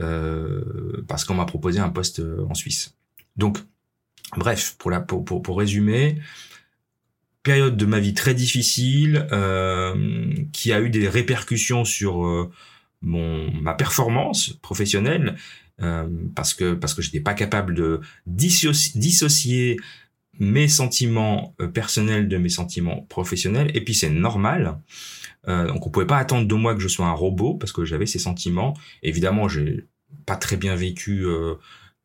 euh, 0.00 1.04
parce 1.06 1.24
qu'on 1.24 1.34
m'a 1.34 1.44
proposé 1.44 1.78
un 1.78 1.90
poste 1.90 2.20
en 2.48 2.54
Suisse. 2.54 2.96
Donc, 3.36 3.58
bref, 4.36 4.74
pour, 4.78 4.90
la, 4.90 5.00
pour, 5.00 5.24
pour, 5.24 5.42
pour 5.42 5.58
résumer, 5.58 6.18
période 7.42 7.76
de 7.76 7.86
ma 7.86 8.00
vie 8.00 8.14
très 8.14 8.34
difficile 8.34 9.26
euh, 9.32 10.34
qui 10.52 10.72
a 10.72 10.80
eu 10.80 10.90
des 10.90 11.08
répercussions 11.08 11.84
sur 11.84 12.24
euh, 12.24 12.50
mon 13.02 13.50
ma 13.52 13.74
performance 13.74 14.54
professionnelle 14.62 15.36
euh, 15.80 16.08
parce 16.34 16.54
que 16.54 16.74
parce 16.74 16.94
que 16.94 17.02
j'étais 17.02 17.20
pas 17.20 17.34
capable 17.34 17.74
de 17.74 18.00
dissocier 18.26 19.76
mes 20.38 20.68
sentiments 20.68 21.54
euh, 21.60 21.66
personnels 21.66 22.28
de 22.28 22.36
mes 22.36 22.48
sentiments 22.48 23.06
professionnels. 23.08 23.70
Et 23.74 23.82
puis 23.82 23.94
c'est 23.94 24.10
normal. 24.10 24.78
Euh, 25.48 25.66
donc 25.66 25.86
on 25.86 25.90
pouvait 25.90 26.06
pas 26.06 26.18
attendre 26.18 26.46
de 26.46 26.54
moi 26.54 26.74
que 26.74 26.80
je 26.80 26.88
sois 26.88 27.06
un 27.06 27.12
robot 27.12 27.54
parce 27.54 27.72
que 27.72 27.84
j'avais 27.84 28.06
ces 28.06 28.18
sentiments. 28.18 28.74
Évidemment 29.02 29.48
j'ai 29.48 29.86
pas 30.26 30.36
très 30.36 30.56
bien 30.56 30.76
vécu 30.76 31.24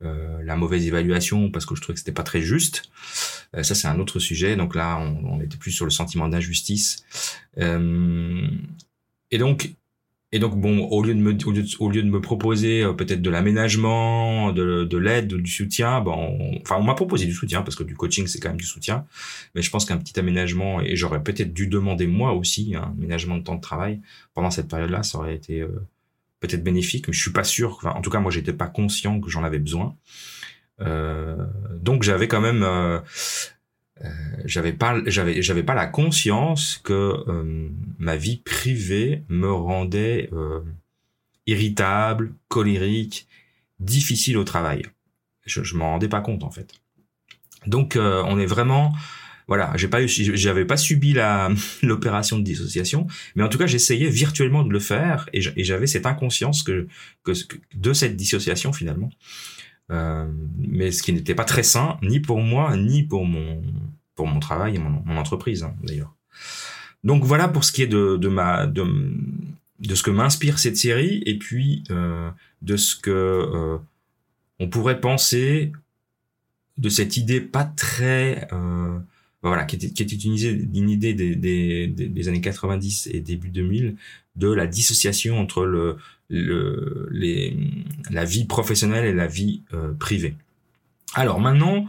euh, 0.04 0.44
la 0.44 0.56
mauvaise 0.56 0.86
évaluation 0.86 1.50
parce 1.50 1.66
que 1.66 1.74
je 1.74 1.82
trouvais 1.82 1.96
que 1.96 2.00
c'était 2.00 2.12
pas 2.12 2.22
très 2.22 2.42
juste. 2.42 2.84
Euh, 3.56 3.64
ça 3.64 3.74
c'est 3.74 3.88
un 3.88 4.00
autre 4.00 4.20
sujet. 4.20 4.56
Donc 4.56 4.76
là, 4.76 5.00
on, 5.00 5.38
on 5.38 5.42
était 5.42 5.58
plus 5.58 5.72
sur 5.72 5.86
le 5.86 5.92
sentiment 5.92 6.28
d'injustice. 6.28 7.04
Euh, 7.58 8.48
et 9.32 9.40
donc 9.40 9.72
et 10.34 10.40
donc 10.40 10.60
bon, 10.60 10.86
au 10.90 11.02
lieu 11.02 11.16
de 11.16 11.20
me 11.20 11.36
au 11.80 11.90
lieu 11.90 12.04
de, 12.04 12.10
me 12.10 12.22
proposer 12.22 12.86
peut-être 12.98 13.22
de 13.22 13.30
l'aménagement, 13.30 14.52
de, 14.52 14.84
de 14.84 14.98
l'aide, 14.98 15.34
du 15.34 15.50
soutien, 15.52 16.02
bon, 16.02 16.60
enfin 16.62 16.76
on 16.78 16.84
m'a 16.84 16.96
proposé 16.96 17.26
du 17.26 17.34
soutien 17.34 17.62
parce 17.62 17.78
que 17.78 17.84
du 17.84 17.96
coaching 17.96 18.28
c'est 18.28 18.40
quand 18.40 18.50
même 18.50 18.60
du 18.60 18.66
soutien, 18.66 19.06
mais 19.56 19.62
je 19.62 19.72
pense 19.72 19.86
qu'un 19.86 19.98
petit 19.98 20.20
aménagement 20.20 20.82
et 20.82 20.98
j'aurais 20.98 21.24
peut-être 21.24 21.54
dû 21.54 21.68
demander 21.68 22.08
moi 22.08 22.34
aussi 22.34 22.76
un 22.76 22.94
aménagement 22.98 23.38
de 23.38 23.44
temps 23.44 23.56
de 23.56 23.62
travail 23.62 24.02
pendant 24.34 24.52
cette 24.52 24.68
période-là, 24.68 25.02
ça 25.02 25.18
aurait 25.18 25.36
été 25.36 25.66
peut-être 26.40 26.64
bénéfique, 26.64 27.08
mais 27.08 27.14
je 27.14 27.22
suis 27.22 27.32
pas 27.32 27.44
sûr. 27.44 27.76
Enfin, 27.78 27.92
en 27.92 28.02
tout 28.02 28.10
cas 28.10 28.20
moi 28.20 28.32
j'étais 28.32 28.54
pas 28.54 28.68
conscient 28.68 29.20
que 29.20 29.30
j'en 29.30 29.44
avais 29.44 29.60
besoin. 29.60 29.96
Euh, 30.80 31.36
donc 31.80 32.04
j'avais 32.04 32.28
quand 32.28 32.42
même 32.42 32.64
euh, 32.64 33.00
euh, 34.04 34.10
j'avais 34.46 34.74
pas 34.74 35.02
j'avais 35.08 35.42
j'avais 35.42 35.64
pas 35.64 35.74
la 35.74 35.88
conscience 35.88 36.80
que 36.84 36.94
euh, 37.28 37.70
ma 37.98 38.16
vie 38.16 38.38
privée 38.38 39.24
me 39.28 39.52
rendait 39.52 40.30
euh, 40.34 40.62
irritable, 41.48 42.34
colérique, 42.48 43.28
difficile 43.80 44.38
au 44.38 44.44
travail. 44.44 44.84
Je, 45.46 45.64
je 45.64 45.76
m'en 45.76 45.92
rendais 45.92 46.10
pas 46.10 46.22
compte 46.22 46.44
en 46.44 46.52
fait. 46.52 46.74
Donc 47.66 47.98
on 47.98 48.40
est 48.40 48.46
vraiment 48.46 48.94
voilà, 49.48 49.72
j'ai 49.76 49.88
pas 49.88 50.06
j'avais 50.06 50.66
pas 50.66 50.78
subi 50.78 51.14
la 51.14 51.50
l'opération 51.82 52.38
de 52.38 52.44
dissociation, 52.44 53.08
mais 53.36 53.44
en 53.44 53.50
tout 53.50 53.58
cas 53.58 53.68
j'essayais 53.68 54.10
virtuellement 54.10 54.64
de 54.64 54.72
le 54.72 54.80
faire 54.80 55.30
et 55.34 55.42
j'avais 55.64 55.88
cette 55.88 56.06
inconscience 56.06 56.64
que, 56.64 56.88
que 57.24 57.32
de 57.76 57.94
cette 57.94 58.16
dissociation 58.16 58.74
finalement 58.74 59.10
euh, 59.92 60.30
mais 60.58 60.92
ce 60.92 61.02
qui 61.02 61.14
n'était 61.14 61.36
pas 61.36 61.46
très 61.46 61.64
sain, 61.64 61.98
ni 62.02 62.20
pour 62.20 62.42
moi, 62.42 62.76
ni 62.76 63.04
pour 63.04 63.26
mon, 63.26 63.62
pour 64.16 64.28
mon 64.28 64.40
travail 64.40 64.76
et 64.76 64.80
mon, 64.80 65.02
mon 65.06 65.18
entreprise, 65.18 65.64
hein, 65.64 65.74
d'ailleurs. 65.84 66.14
Donc 67.04 67.24
voilà 67.24 67.48
pour 67.48 67.64
ce 67.64 67.72
qui 67.72 67.84
est 67.84 67.88
de, 67.88 68.18
de 68.18 68.28
ma, 68.28 68.68
de, 68.68 68.84
de 69.80 69.96
ce 69.96 70.04
que 70.04 70.12
m'inspire 70.12 70.60
cette 70.60 70.78
série, 70.78 71.24
et 71.26 71.38
puis 71.38 71.84
euh, 71.90 72.30
de 72.62 72.76
ce 72.76 72.96
que 72.96 73.12
euh, 73.12 73.78
on 74.60 74.68
pourrait 74.68 75.00
penser 75.00 75.72
de 76.78 76.90
cette 76.90 77.18
idée 77.18 77.42
pas 77.42 77.64
très 77.64 78.48
euh, 78.52 79.00
voilà 79.44 79.66
qui 79.66 79.76
était, 79.76 79.90
qui 79.90 80.04
était 80.04 80.16
une 80.16 80.34
idée, 80.34 80.68
une 80.74 80.90
idée 80.90 81.14
des, 81.14 81.36
des, 81.36 81.88
des, 81.88 82.28
années 82.28 82.42
90 82.42 83.10
et 83.14 83.20
début 83.20 83.50
2000 83.50 83.96
de 84.36 84.52
la 84.52 84.68
dissociation 84.68 85.40
entre 85.40 85.66
le, 85.66 85.98
le, 86.30 87.08
les, 87.12 87.56
la 88.10 88.26
vie 88.26 88.46
professionnelle 88.46 89.06
et 89.06 89.14
la 89.14 89.28
vie 89.28 89.62
euh, 89.74 89.94
privée. 89.94 90.36
Alors 91.14 91.40
maintenant, 91.40 91.86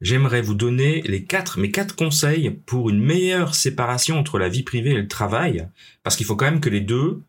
j'aimerais 0.00 0.42
vous 0.42 0.54
donner 0.54 1.02
les 1.02 1.24
quatre, 1.24 1.58
mes 1.58 1.70
quatre 1.70 1.94
conseils 1.96 2.50
pour 2.50 2.90
une 2.90 3.00
meilleure 3.00 3.54
séparation 3.54 4.18
entre 4.18 4.38
la 4.38 4.48
vie 4.48 4.62
privée 4.62 4.90
et 4.90 5.00
le 5.00 5.08
travail, 5.08 5.68
parce 6.02 6.16
qu'il 6.16 6.26
faut 6.26 6.36
quand 6.36 6.46
même 6.46 6.60
que 6.60 6.70
les 6.70 6.80
deux, 6.80 7.20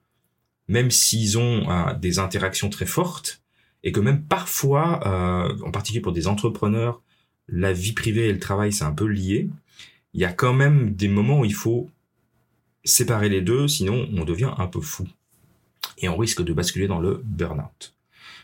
même 0.67 0.91
s'ils 0.91 1.37
ont 1.37 1.69
euh, 1.69 1.93
des 1.95 2.19
interactions 2.19 2.69
très 2.69 2.85
fortes, 2.85 3.41
et 3.83 3.91
que 3.91 3.99
même 3.99 4.23
parfois, 4.23 5.01
euh, 5.05 5.65
en 5.65 5.71
particulier 5.71 6.01
pour 6.01 6.13
des 6.13 6.27
entrepreneurs, 6.27 7.01
la 7.47 7.73
vie 7.73 7.93
privée 7.93 8.29
et 8.29 8.33
le 8.33 8.39
travail 8.39 8.73
c'est 8.73 8.83
un 8.83 8.93
peu 8.93 9.05
lié. 9.05 9.49
Il 10.13 10.21
y 10.21 10.25
a 10.25 10.33
quand 10.33 10.53
même 10.53 10.93
des 10.93 11.07
moments 11.07 11.39
où 11.39 11.45
il 11.45 11.53
faut 11.53 11.89
séparer 12.83 13.29
les 13.29 13.41
deux, 13.41 13.67
sinon 13.67 14.07
on 14.15 14.25
devient 14.25 14.51
un 14.57 14.67
peu 14.67 14.81
fou 14.81 15.07
et 15.97 16.09
on 16.09 16.17
risque 16.17 16.43
de 16.43 16.53
basculer 16.53 16.87
dans 16.87 16.99
le 16.99 17.21
burn-out. 17.23 17.93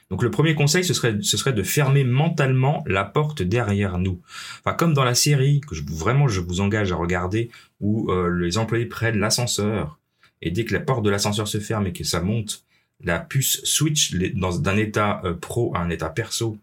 Donc 0.09 0.23
le 0.23 0.31
premier 0.31 0.55
conseil, 0.55 0.85
ce 0.85 0.93
serait, 0.93 1.53
de 1.53 1.63
fermer 1.63 2.05
mentalement 2.05 2.83
la 2.87 3.03
porte 3.03 3.41
derrière 3.41 3.97
nous. 3.97 4.21
Enfin, 4.59 4.73
comme 4.73 4.93
dans 4.93 5.03
la 5.03 5.15
série 5.15 5.59
que 5.59 5.75
je, 5.75 5.83
vraiment 5.85 6.29
je 6.29 6.39
vous 6.39 6.61
engage 6.61 6.93
à 6.93 6.95
regarder, 6.95 7.49
où 7.81 8.09
euh, 8.09 8.29
les 8.29 8.57
employés 8.57 8.85
prennent 8.85 9.19
l'ascenseur 9.19 9.99
et 10.41 10.51
dès 10.51 10.65
que 10.65 10.73
la 10.73 10.79
porte 10.79 11.03
de 11.03 11.09
l'ascenseur 11.09 11.47
se 11.47 11.59
ferme 11.59 11.87
et 11.87 11.93
que 11.93 12.03
ça 12.03 12.21
monte, 12.21 12.63
la 13.03 13.19
puce 13.19 13.63
switch 13.63 14.13
d'un 14.13 14.77
état 14.77 15.21
euh, 15.25 15.33
pro 15.33 15.75
à 15.75 15.79
un 15.79 15.89
état 15.89 16.09
perso. 16.09 16.57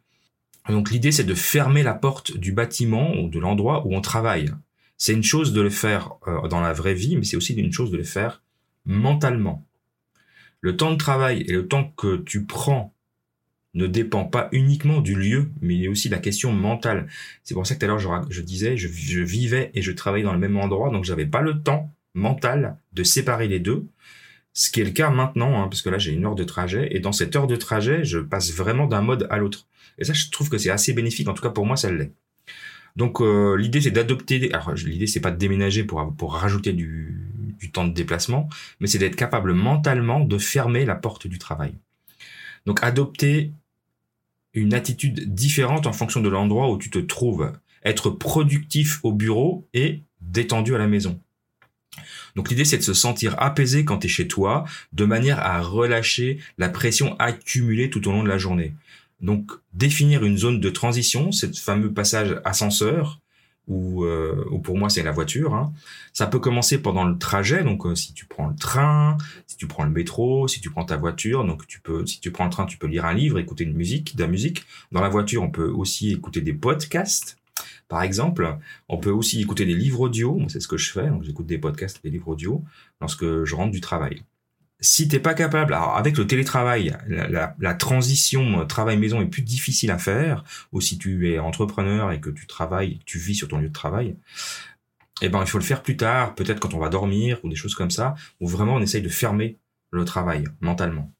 Donc 0.69 0.91
l'idée 0.91 1.13
c'est 1.13 1.25
de 1.25 1.35
fermer 1.35 1.83
la 1.83 1.95
porte 1.95 2.37
du 2.37 2.53
bâtiment 2.53 3.15
ou 3.17 3.29
de 3.29 3.39
l'endroit 3.39 3.87
où 3.87 3.95
on 3.95 4.01
travaille. 4.01 4.51
C'est 4.97 5.13
une 5.13 5.23
chose 5.23 5.53
de 5.53 5.61
le 5.61 5.71
faire 5.71 6.15
euh, 6.27 6.49
dans 6.49 6.61
la 6.61 6.73
vraie 6.73 6.95
vie, 6.95 7.17
mais 7.17 7.25
c'est 7.25 7.37
aussi 7.37 7.55
une 7.55 7.73
chose 7.73 7.91
de 7.91 7.97
le 7.97 8.05
faire 8.05 8.43
mentalement. 8.87 9.67
Le 10.61 10.77
temps 10.77 10.93
de 10.93 10.97
travail 10.97 11.43
et 11.43 11.53
le 11.53 11.69
temps 11.69 11.93
que 11.97 12.17
tu 12.17 12.45
prends 12.45 12.95
ne 13.75 13.87
dépend 13.87 14.25
pas 14.25 14.49
uniquement 14.53 15.01
du 15.01 15.15
lieu, 15.15 15.51
mais 15.61 15.75
il 15.75 15.83
y 15.83 15.87
a 15.87 15.91
aussi 15.91 16.09
la 16.09 16.19
question 16.19 16.53
mentale. 16.53 17.09
C'est 17.43 17.55
pour 17.55 17.67
ça 17.67 17.75
que 17.75 17.81
tout 17.81 17.87
à 17.87 17.89
l'heure 17.89 17.99
je, 18.31 18.41
disais, 18.41 18.77
je, 18.77 19.21
vivais 19.21 19.71
et 19.75 19.83
je 19.83 19.93
travaillais 19.93 20.25
dans 20.25 20.33
le 20.33 20.39
même 20.39 20.57
endroit, 20.57 20.91
donc 20.91 21.05
j'avais 21.05 21.27
pas 21.27 21.41
le 21.41 21.61
temps 21.61 21.93
mental 22.15 22.79
de 22.93 23.03
séparer 23.03 23.49
les 23.49 23.59
deux. 23.59 23.87
Ce 24.55 24.71
qui 24.71 24.81
est 24.81 24.85
le 24.85 24.93
cas 24.93 25.11
maintenant, 25.11 25.63
hein, 25.63 25.69
parce 25.69 25.83
que 25.83 25.91
là 25.91 25.99
j'ai 25.99 26.13
une 26.13 26.25
heure 26.25 26.37
de 26.37 26.45
trajet, 26.45 26.89
et 26.93 27.01
dans 27.01 27.13
cette 27.13 27.37
heure 27.37 27.47
de 27.47 27.57
trajet, 27.57 28.05
je 28.05 28.19
passe 28.19 28.53
vraiment 28.53 28.87
d'un 28.87 29.03
mode 29.03 29.27
à 29.31 29.37
l'autre. 29.37 29.67
Et 29.99 30.05
ça, 30.05 30.13
je 30.13 30.31
trouve 30.31 30.49
que 30.49 30.59
c'est 30.59 30.71
assez 30.71 30.93
bénéfique, 30.93 31.29
en 31.29 31.35
tout 31.35 31.43
cas 31.43 31.51
pour 31.51 31.67
moi, 31.67 31.77
ça 31.77 31.93
l'est. 31.93 32.13
Donc 32.97 33.21
euh, 33.21 33.57
l'idée 33.57 33.81
c'est 33.81 33.91
d'adopter. 33.91 34.53
Alors 34.53 34.73
l'idée 34.75 35.09
c'est 35.09 35.21
pas 35.21 35.33
de 35.33 35.37
déménager 35.37 35.85
pour 35.85 36.35
rajouter 36.35 36.73
du, 36.73 37.29
du 37.59 37.71
temps 37.71 37.87
de 37.87 37.93
déplacement, 37.93 38.49
mais 38.81 38.87
c'est 38.87 38.99
d'être 38.99 39.17
capable 39.17 39.53
mentalement 39.53 40.21
de 40.21 40.39
fermer 40.39 40.85
la 40.85 40.95
porte 40.95 41.27
du 41.27 41.39
travail. 41.39 41.75
Donc 42.67 42.83
adopter 42.83 43.53
une 44.53 44.75
attitude 44.75 45.35
différente 45.35 45.87
en 45.87 45.93
fonction 45.93 46.21
de 46.21 46.29
l'endroit 46.29 46.71
où 46.71 46.79
tu 46.79 46.91
te 46.91 46.99
trouves. 46.99 47.53
Être 47.85 48.11
productif 48.11 49.01
au 49.03 49.13
bureau 49.13 49.67
et 49.75 50.03
détendu 50.21 50.75
à 50.75 50.79
la 50.79 50.87
maison. 50.87 51.21
Donc 52.37 52.51
l'idée 52.51 52.65
c'est 52.65 52.79
de 52.79 52.83
se 52.83 52.95
sentir 52.95 53.35
apaisé 53.39 53.85
quand 53.85 53.99
tu 53.99 54.07
es 54.07 54.11
chez 54.11 54.29
toi, 54.29 54.65
de 54.93 55.05
manière 55.05 55.39
à 55.41 55.61
relâcher 55.61 56.39
la 56.59 56.69
pression 56.69 57.17
accumulée 57.19 57.91
tout 57.91 58.07
au 58.09 58.13
long 58.13 58.23
de 58.23 58.29
la 58.29 58.39
journée. 58.39 58.75
Donc 59.21 59.53
définir 59.73 60.25
une 60.25 60.37
zone 60.37 60.61
de 60.61 60.71
transition, 60.71 61.33
ce 61.33 61.47
fameux 61.47 61.93
passage 61.93 62.41
ascenseur, 62.45 63.21
ou, 63.67 64.05
euh, 64.05 64.45
ou 64.51 64.59
pour 64.59 64.77
moi 64.77 64.91
c'est 64.91 65.03
la 65.03 65.13
voiture. 65.13 65.55
Hein. 65.55 65.73
Ça 66.13 66.27
peut 66.27 66.39
commencer 66.39 66.79
pendant 66.79 67.05
le 67.05 67.19
trajet, 67.19 67.65
donc 67.65 67.87
euh, 67.87 67.95
si 67.95 68.13
tu 68.13 68.27
prends 68.27 68.49
le 68.49 68.57
train, 68.57 69.17
si 69.47 69.57
tu 69.57 69.67
prends 69.67 69.85
le 69.85 69.91
métro, 69.91 70.49
si 70.49 70.61
tu 70.61 70.71
prends 70.71 70.85
ta 70.85 70.97
voiture, 70.97 71.45
donc 71.45 71.67
tu 71.67 71.81
peux, 71.81 72.07
si 72.07 72.21
tu 72.21 72.31
prends 72.31 72.45
le 72.45 72.51
train, 72.51 72.67
tu 72.67 72.77
peux 72.77 72.87
lire 72.87 73.05
un 73.07 73.15
livre, 73.15 73.39
écouter 73.39 73.65
une 73.65 73.75
musique, 73.75 74.17
de 74.17 74.23
la 74.23 74.29
musique. 74.29 74.65
Dans 74.93 75.01
la 75.01 75.09
voiture, 75.09 75.43
on 75.43 75.51
peut 75.51 75.69
aussi 75.69 76.13
écouter 76.13 76.41
des 76.41 76.53
podcasts. 76.53 77.39
Par 77.89 78.03
exemple, 78.03 78.59
on 78.89 78.99
peut 78.99 79.11
aussi 79.11 79.41
écouter 79.41 79.67
des 79.67 79.75
livres 79.75 80.01
audio. 80.01 80.41
c'est 80.49 80.61
ce 80.61 80.69
que 80.69 80.77
je 80.77 80.91
fais. 80.91 81.09
Donc, 81.09 81.23
j'écoute 81.23 81.47
des 81.47 81.59
podcasts, 81.59 82.03
des 82.03 82.11
livres 82.11 82.29
audio 82.29 82.63
lorsque 83.01 83.45
je 83.45 83.55
rentre 83.55 83.73
du 83.73 83.81
travail 83.81 84.25
si 84.85 85.09
t'es 85.09 85.19
pas 85.19 85.35
capable, 85.35 85.73
alors 85.73 85.97
avec 85.97 86.17
le 86.19 86.27
télétravail, 86.27 86.97
la, 87.09 87.75
transition 87.75 88.61
euh, 88.61 88.65
travail-maison 88.65 89.21
est 89.23 89.27
plus 89.27 89.43
difficile 89.43 89.91
à 89.91 89.99
faire, 89.99 90.45
ou 90.73 90.81
si 90.81 90.99
tu 90.99 91.31
es 91.31 91.39
entrepreneur 91.39 92.13
et 92.13 92.21
que 92.21 92.31
tu 92.31 92.47
travailles, 92.47 93.01
tu 93.07 93.19
vis 93.19 93.35
sur 93.35 93.49
ton 93.49 93.59
lieu 93.59 93.69
de 93.69 93.73
travail, 93.73 94.17
eh 95.23 95.29
ben 95.29 95.41
il 95.41 95.47
faut 95.47 95.59
le 95.59 95.65
faire 95.65 95.83
plus 95.83 95.97
tard, 95.97 96.35
peut-être 96.35 96.61
quand 96.61 96.75
on 96.75 96.79
va 96.79 96.89
dormir 96.89 97.39
ou 97.45 97.49
des 97.49 97.57
choses 97.57 97.75
comme 97.75 97.91
ça, 97.91 98.15
où 98.41 98.49
vraiment 98.49 98.75
on 98.75 98.81
essaye 98.81 99.03
de 99.03 99.09
fermer 99.09 99.59
le 99.91 100.05
travail 100.05 100.45
mentalement. 100.61 101.13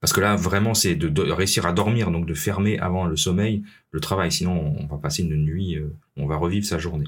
Parce 0.00 0.12
que 0.12 0.20
là, 0.20 0.36
vraiment, 0.36 0.74
c'est 0.74 0.94
de, 0.94 1.32
réussir 1.32 1.66
à 1.66 1.72
dormir, 1.72 2.10
donc 2.10 2.26
de 2.26 2.34
fermer 2.34 2.78
avant 2.78 3.06
le 3.06 3.16
sommeil 3.16 3.62
le 3.90 4.00
travail. 4.00 4.30
Sinon, 4.30 4.76
on 4.78 4.86
va 4.86 4.98
passer 4.98 5.22
une 5.22 5.36
nuit, 5.36 5.76
euh, 5.76 5.92
on 6.16 6.26
va 6.26 6.36
revivre 6.36 6.66
sa 6.66 6.78
journée. 6.78 7.06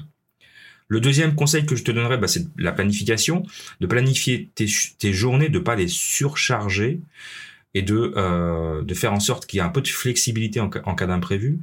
Le 0.87 0.99
deuxième 0.99 1.35
conseil 1.35 1.65
que 1.67 1.75
je 1.75 1.83
te 1.83 1.91
donnerais, 1.91 2.17
bah, 2.17 2.27
c'est 2.27 2.47
la 2.57 2.71
planification, 2.71 3.43
de 3.79 3.85
planifier 3.85 4.49
tes, 4.55 5.13
journées, 5.13 5.49
de 5.49 5.59
pas 5.59 5.75
les 5.75 5.87
surcharger 5.87 6.99
et 7.75 7.85
euh, 7.91 8.81
de 8.81 8.93
faire 8.95 9.13
en 9.13 9.19
sorte 9.19 9.45
qu'il 9.45 9.57
y 9.57 9.59
ait 9.59 9.65
un 9.65 9.69
peu 9.69 9.81
de 9.81 9.87
flexibilité 9.87 10.59
en, 10.59 10.69
cas 10.69 11.05
d'imprévu, 11.05 11.59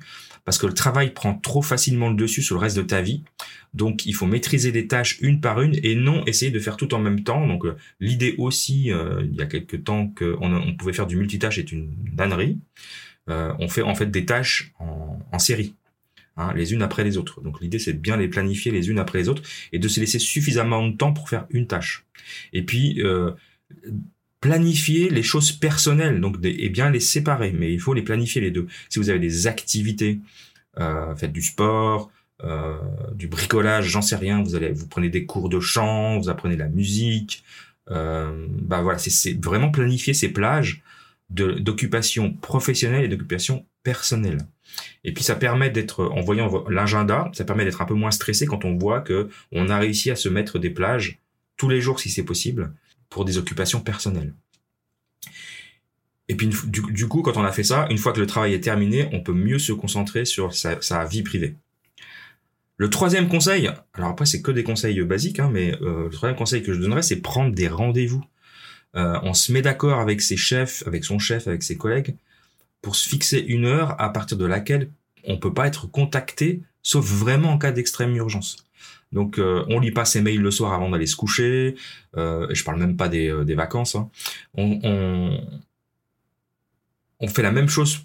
parce 0.46 0.58
que 0.58 0.66
le 0.66 0.72
travail 0.72 1.12
prend 1.12 1.34
trop 1.34 1.60
facilement 1.60 2.08
le 2.08 2.14
dessus 2.14 2.40
sur 2.40 2.54
le 2.54 2.60
reste 2.60 2.76
de 2.76 2.82
ta 2.82 3.02
vie. 3.02 3.24
Donc 3.74 4.06
il 4.06 4.14
faut 4.14 4.26
maîtriser 4.26 4.70
les 4.70 4.86
tâches 4.86 5.18
une 5.20 5.40
par 5.40 5.60
une 5.60 5.74
et 5.82 5.96
non 5.96 6.24
essayer 6.24 6.52
de 6.52 6.60
faire 6.60 6.78
tout 6.78 6.94
en 6.94 7.00
même 7.00 7.24
temps. 7.24 7.46
Donc 7.46 7.66
euh, 7.66 7.76
l'idée 8.00 8.36
aussi, 8.38 8.92
euh, 8.92 9.22
il 9.24 9.34
y 9.34 9.42
a 9.42 9.46
quelques 9.46 9.82
temps 9.84 10.08
qu'on 10.16 10.54
on 10.54 10.76
pouvait 10.76 10.94
faire 10.94 11.08
du 11.08 11.16
multitâche 11.16 11.58
est 11.58 11.72
une 11.72 11.92
dannerie. 12.14 12.58
on 13.26 13.68
fait 13.68 13.82
en 13.82 13.96
fait 13.96 14.06
des 14.06 14.24
tâches 14.24 14.72
en, 14.78 15.38
série. 15.38 15.74
Hein, 16.38 16.52
les 16.54 16.72
unes 16.72 16.82
après 16.82 17.02
les 17.02 17.16
autres. 17.16 17.40
Donc 17.40 17.60
l'idée 17.60 17.80
c'est 17.80 17.94
de 17.94 17.98
bien 17.98 18.16
les 18.16 18.28
planifier 18.28 18.70
les 18.70 18.88
unes 18.88 19.00
après 19.00 19.18
les 19.18 19.28
autres 19.28 19.42
et 19.72 19.80
de 19.80 19.88
se 19.88 19.98
laisser 19.98 20.20
suffisamment 20.20 20.86
de 20.86 20.96
temps 20.96 21.12
pour 21.12 21.28
faire 21.28 21.46
une 21.50 21.66
tâche. 21.66 22.06
Et 22.52 22.62
puis 22.62 23.02
euh, 23.02 23.32
planifier 24.40 25.08
les 25.08 25.22
choses 25.22 25.52
personnelles, 25.52 26.20
donc 26.20 26.36
et 26.42 26.68
bien 26.68 26.90
les 26.90 27.00
séparer, 27.00 27.52
mais 27.52 27.72
il 27.72 27.80
faut 27.80 27.94
les 27.94 28.02
planifier 28.02 28.40
les 28.40 28.50
deux. 28.50 28.66
Si 28.88 28.98
vous 28.98 29.10
avez 29.10 29.18
des 29.18 29.46
activités, 29.46 30.20
euh, 30.78 31.14
faites 31.16 31.32
du 31.32 31.42
sport, 31.42 32.10
euh, 32.44 32.76
du 33.14 33.28
bricolage, 33.28 33.86
j'en 33.86 34.02
sais 34.02 34.16
rien, 34.16 34.42
vous 34.42 34.54
allez 34.54 34.72
vous 34.72 34.86
prenez 34.86 35.08
des 35.08 35.24
cours 35.24 35.48
de 35.48 35.60
chant, 35.60 36.18
vous 36.18 36.28
apprenez 36.28 36.56
la 36.56 36.68
musique, 36.68 37.44
euh, 37.90 38.46
bah 38.50 38.82
voilà, 38.82 38.98
c'est 38.98 39.42
vraiment 39.42 39.70
planifier 39.70 40.12
ces 40.12 40.28
plages 40.28 40.82
d'occupation 41.30 42.32
professionnelle 42.34 43.04
et 43.04 43.08
d'occupation 43.08 43.64
personnel. 43.82 44.38
Et 45.02 45.12
puis 45.12 45.24
ça 45.24 45.34
permet 45.34 45.70
d'être, 45.70 46.04
en 46.04 46.20
voyant 46.20 46.64
l'agenda, 46.68 47.30
ça 47.32 47.44
permet 47.44 47.64
d'être 47.64 47.80
un 47.80 47.86
peu 47.86 47.94
moins 47.94 48.10
stressé 48.10 48.46
quand 48.46 48.64
on 48.64 48.76
voit 48.76 49.00
que 49.00 49.28
on 49.50 49.68
a 49.70 49.78
réussi 49.78 50.10
à 50.10 50.16
se 50.16 50.28
mettre 50.28 50.58
des 50.58 50.70
plages 50.70 51.18
tous 51.56 51.68
les 51.68 51.80
jours 51.80 52.00
si 52.00 52.10
c'est 52.10 52.24
possible 52.24 52.72
pour 53.08 53.24
des 53.24 53.38
occupations 53.38 53.80
personnelles. 53.80 54.34
Et 56.28 56.34
puis 56.34 56.48
du, 56.48 57.08
coup, 57.08 57.22
quand 57.22 57.36
on 57.36 57.44
a 57.44 57.52
fait 57.52 57.62
ça, 57.62 57.86
une 57.88 57.98
fois 57.98 58.12
que 58.12 58.20
le 58.20 58.26
travail 58.26 58.52
est 58.52 58.60
terminé, 58.60 59.08
on 59.12 59.22
peut 59.22 59.32
mieux 59.32 59.58
se 59.58 59.72
concentrer 59.72 60.24
sur 60.24 60.52
sa, 60.54 61.04
vie 61.04 61.22
privée. 61.22 61.56
Le 62.78 62.90
troisième 62.90 63.28
conseil, 63.28 63.70
alors 63.94 64.10
après 64.10 64.26
c'est 64.26 64.42
que 64.42 64.50
des 64.50 64.64
conseils 64.64 65.00
basiques, 65.02 65.38
hein, 65.38 65.48
mais 65.50 65.74
euh, 65.80 66.04
le 66.04 66.10
troisième 66.10 66.36
conseil 66.36 66.62
que 66.62 66.74
je 66.74 66.80
donnerais, 66.80 67.02
c'est 67.02 67.16
prendre 67.16 67.54
des 67.54 67.68
rendez-vous. 67.68 68.22
Euh, 68.96 69.18
on 69.22 69.34
se 69.34 69.52
met 69.52 69.62
d'accord 69.62 70.00
avec 70.00 70.20
ses 70.20 70.36
chefs, 70.36 70.82
avec 70.86 71.04
son 71.04 71.18
chef, 71.18 71.46
avec 71.46 71.62
ses 71.62 71.76
collègues, 71.76 72.16
pour 72.82 72.96
se 72.96 73.08
fixer 73.08 73.38
une 73.38 73.64
heure 73.64 73.98
à 74.00 74.12
partir 74.12 74.36
de 74.36 74.44
laquelle 74.44 74.90
on 75.24 75.38
peut 75.38 75.54
pas 75.54 75.66
être 75.66 75.86
contacté, 75.86 76.62
sauf 76.82 77.04
vraiment 77.04 77.52
en 77.52 77.58
cas 77.58 77.72
d'extrême 77.72 78.14
urgence. 78.14 78.65
Donc 79.16 79.38
euh, 79.38 79.64
on 79.68 79.80
lit 79.80 79.92
pas 79.92 80.04
ses 80.04 80.20
mails 80.20 80.42
le 80.42 80.50
soir 80.50 80.74
avant 80.74 80.90
d'aller 80.90 81.06
se 81.06 81.16
coucher. 81.16 81.74
Euh, 82.18 82.46
je 82.50 82.62
parle 82.64 82.78
même 82.78 82.98
pas 82.98 83.08
des, 83.08 83.30
euh, 83.30 83.54
vacances. 83.56 83.94
Hein. 83.94 84.10
On, 84.54 85.40
fait 87.26 87.40
la 87.40 87.50
même 87.50 87.70
chose. 87.70 88.00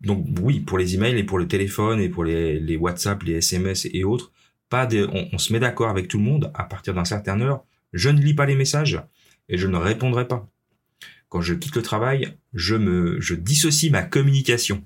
Donc 0.00 0.26
oui, 0.42 0.58
pour 0.58 0.76
les 0.76 0.96
emails 0.96 1.16
et 1.16 1.22
pour 1.22 1.38
le 1.38 1.46
téléphone 1.46 2.00
et 2.00 2.08
pour 2.08 2.24
les, 2.24 2.76
WhatsApp, 2.76 3.22
les 3.22 3.34
SMS 3.34 3.86
et 3.92 4.02
autres. 4.02 4.32
On, 4.72 5.38
se 5.38 5.52
met 5.52 5.60
d'accord 5.60 5.88
avec 5.88 6.08
tout 6.08 6.18
le 6.18 6.24
monde 6.24 6.50
à 6.52 6.64
partir 6.64 6.94
d'un 6.94 7.04
certain 7.04 7.40
heure. 7.40 7.62
Je 7.92 8.10
ne 8.10 8.20
lis 8.20 8.34
pas 8.34 8.46
les 8.46 8.56
messages 8.56 9.00
et 9.48 9.58
je 9.58 9.68
ne 9.68 9.76
répondrai 9.76 10.26
pas. 10.26 10.48
Quand 11.28 11.42
je 11.42 11.54
quitte 11.54 11.76
le 11.76 11.82
travail, 11.82 12.34
je 12.54 13.20
je 13.20 13.34
dissocie 13.36 13.92
ma 13.92 14.02
communication. 14.02 14.82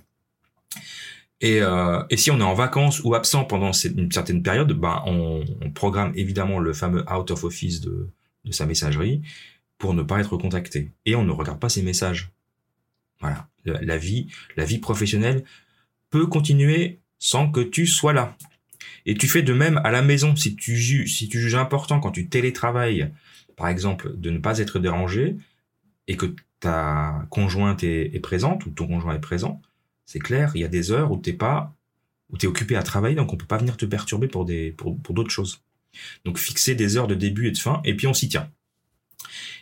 Et, 1.41 1.63
euh, 1.63 2.03
et, 2.11 2.17
si 2.17 2.31
on 2.31 2.39
est 2.39 2.45
en 2.45 2.55
vacances 2.55 3.03
ou 3.03 3.15
absent 3.15 3.45
pendant 3.45 3.73
une 3.73 4.13
certaine 4.13 4.43
période, 4.43 4.73
ben 4.73 5.03
on, 5.07 5.43
programme 5.75 6.13
évidemment 6.15 6.59
le 6.59 6.75
fameux 6.75 7.03
out 7.11 7.31
of 7.31 7.45
office 7.45 7.81
de, 7.81 8.11
sa 8.51 8.67
messagerie 8.67 9.23
pour 9.79 9.95
ne 9.95 10.03
pas 10.03 10.21
être 10.21 10.37
contacté. 10.37 10.91
Et 11.07 11.15
on 11.15 11.25
ne 11.25 11.33
regarde 11.33 11.59
pas 11.59 11.71
ses 11.71 11.83
messages. 11.83 12.31
Voilà. 13.21 13.49
La, 13.65 13.97
vie, 13.97 14.29
la 14.57 14.65
vie 14.65 14.79
professionnelle 14.79 15.45
peut 16.11 16.27
continuer 16.27 16.99
sans 17.19 17.51
que 17.51 17.61
tu 17.61 17.87
sois 17.87 18.13
là. 18.13 18.37
Et 19.07 19.15
tu 19.15 19.29
fais 19.29 19.43
de 19.43 19.53
même 19.53 19.81
à 19.85 19.91
la 19.91 20.03
maison. 20.03 20.37
Si 20.37 20.57
tu 20.57 20.77
juges, 20.77 21.15
si 21.15 21.29
tu 21.29 21.39
juges 21.41 21.55
important 21.55 22.01
quand 22.01 22.11
tu 22.11 22.29
télétravailles, 22.29 23.11
par 23.57 23.69
exemple, 23.69 24.13
de 24.17 24.31
ne 24.31 24.39
pas 24.39 24.59
être 24.59 24.79
dérangé 24.79 25.37
et 26.07 26.17
que 26.17 26.35
ta 26.61 27.27
conjointe 27.31 27.85
est 27.85 28.23
présente 28.23 28.67
ou 28.67 28.71
ton 28.71 28.87
conjoint 28.87 29.15
est 29.15 29.21
présent, 29.21 29.61
c'est 30.11 30.19
clair, 30.19 30.51
il 30.57 30.61
y 30.61 30.65
a 30.65 30.69
des 30.69 30.91
heures 30.91 31.13
où 31.13 31.19
t'es 31.19 31.33
pas, 31.33 31.73
où 32.31 32.37
t'es 32.37 32.49
occupé 32.49 32.75
à 32.75 32.83
travailler, 32.83 33.15
donc 33.15 33.33
on 33.33 33.37
peut 33.37 33.47
pas 33.47 33.59
venir 33.59 33.77
te 33.77 33.87
perturber 33.87 34.27
pour 34.27 34.45
d'autres 34.45 35.31
choses. 35.31 35.63
Donc 36.25 36.37
fixer 36.37 36.75
des 36.75 36.97
heures 36.97 37.07
de 37.07 37.15
début 37.15 37.47
et 37.47 37.53
de 37.53 37.59
fin, 37.59 37.81
et 37.85 37.95
puis 37.95 38.09
on 38.09 38.13
s'y 38.13 38.29
tient. 38.29 38.51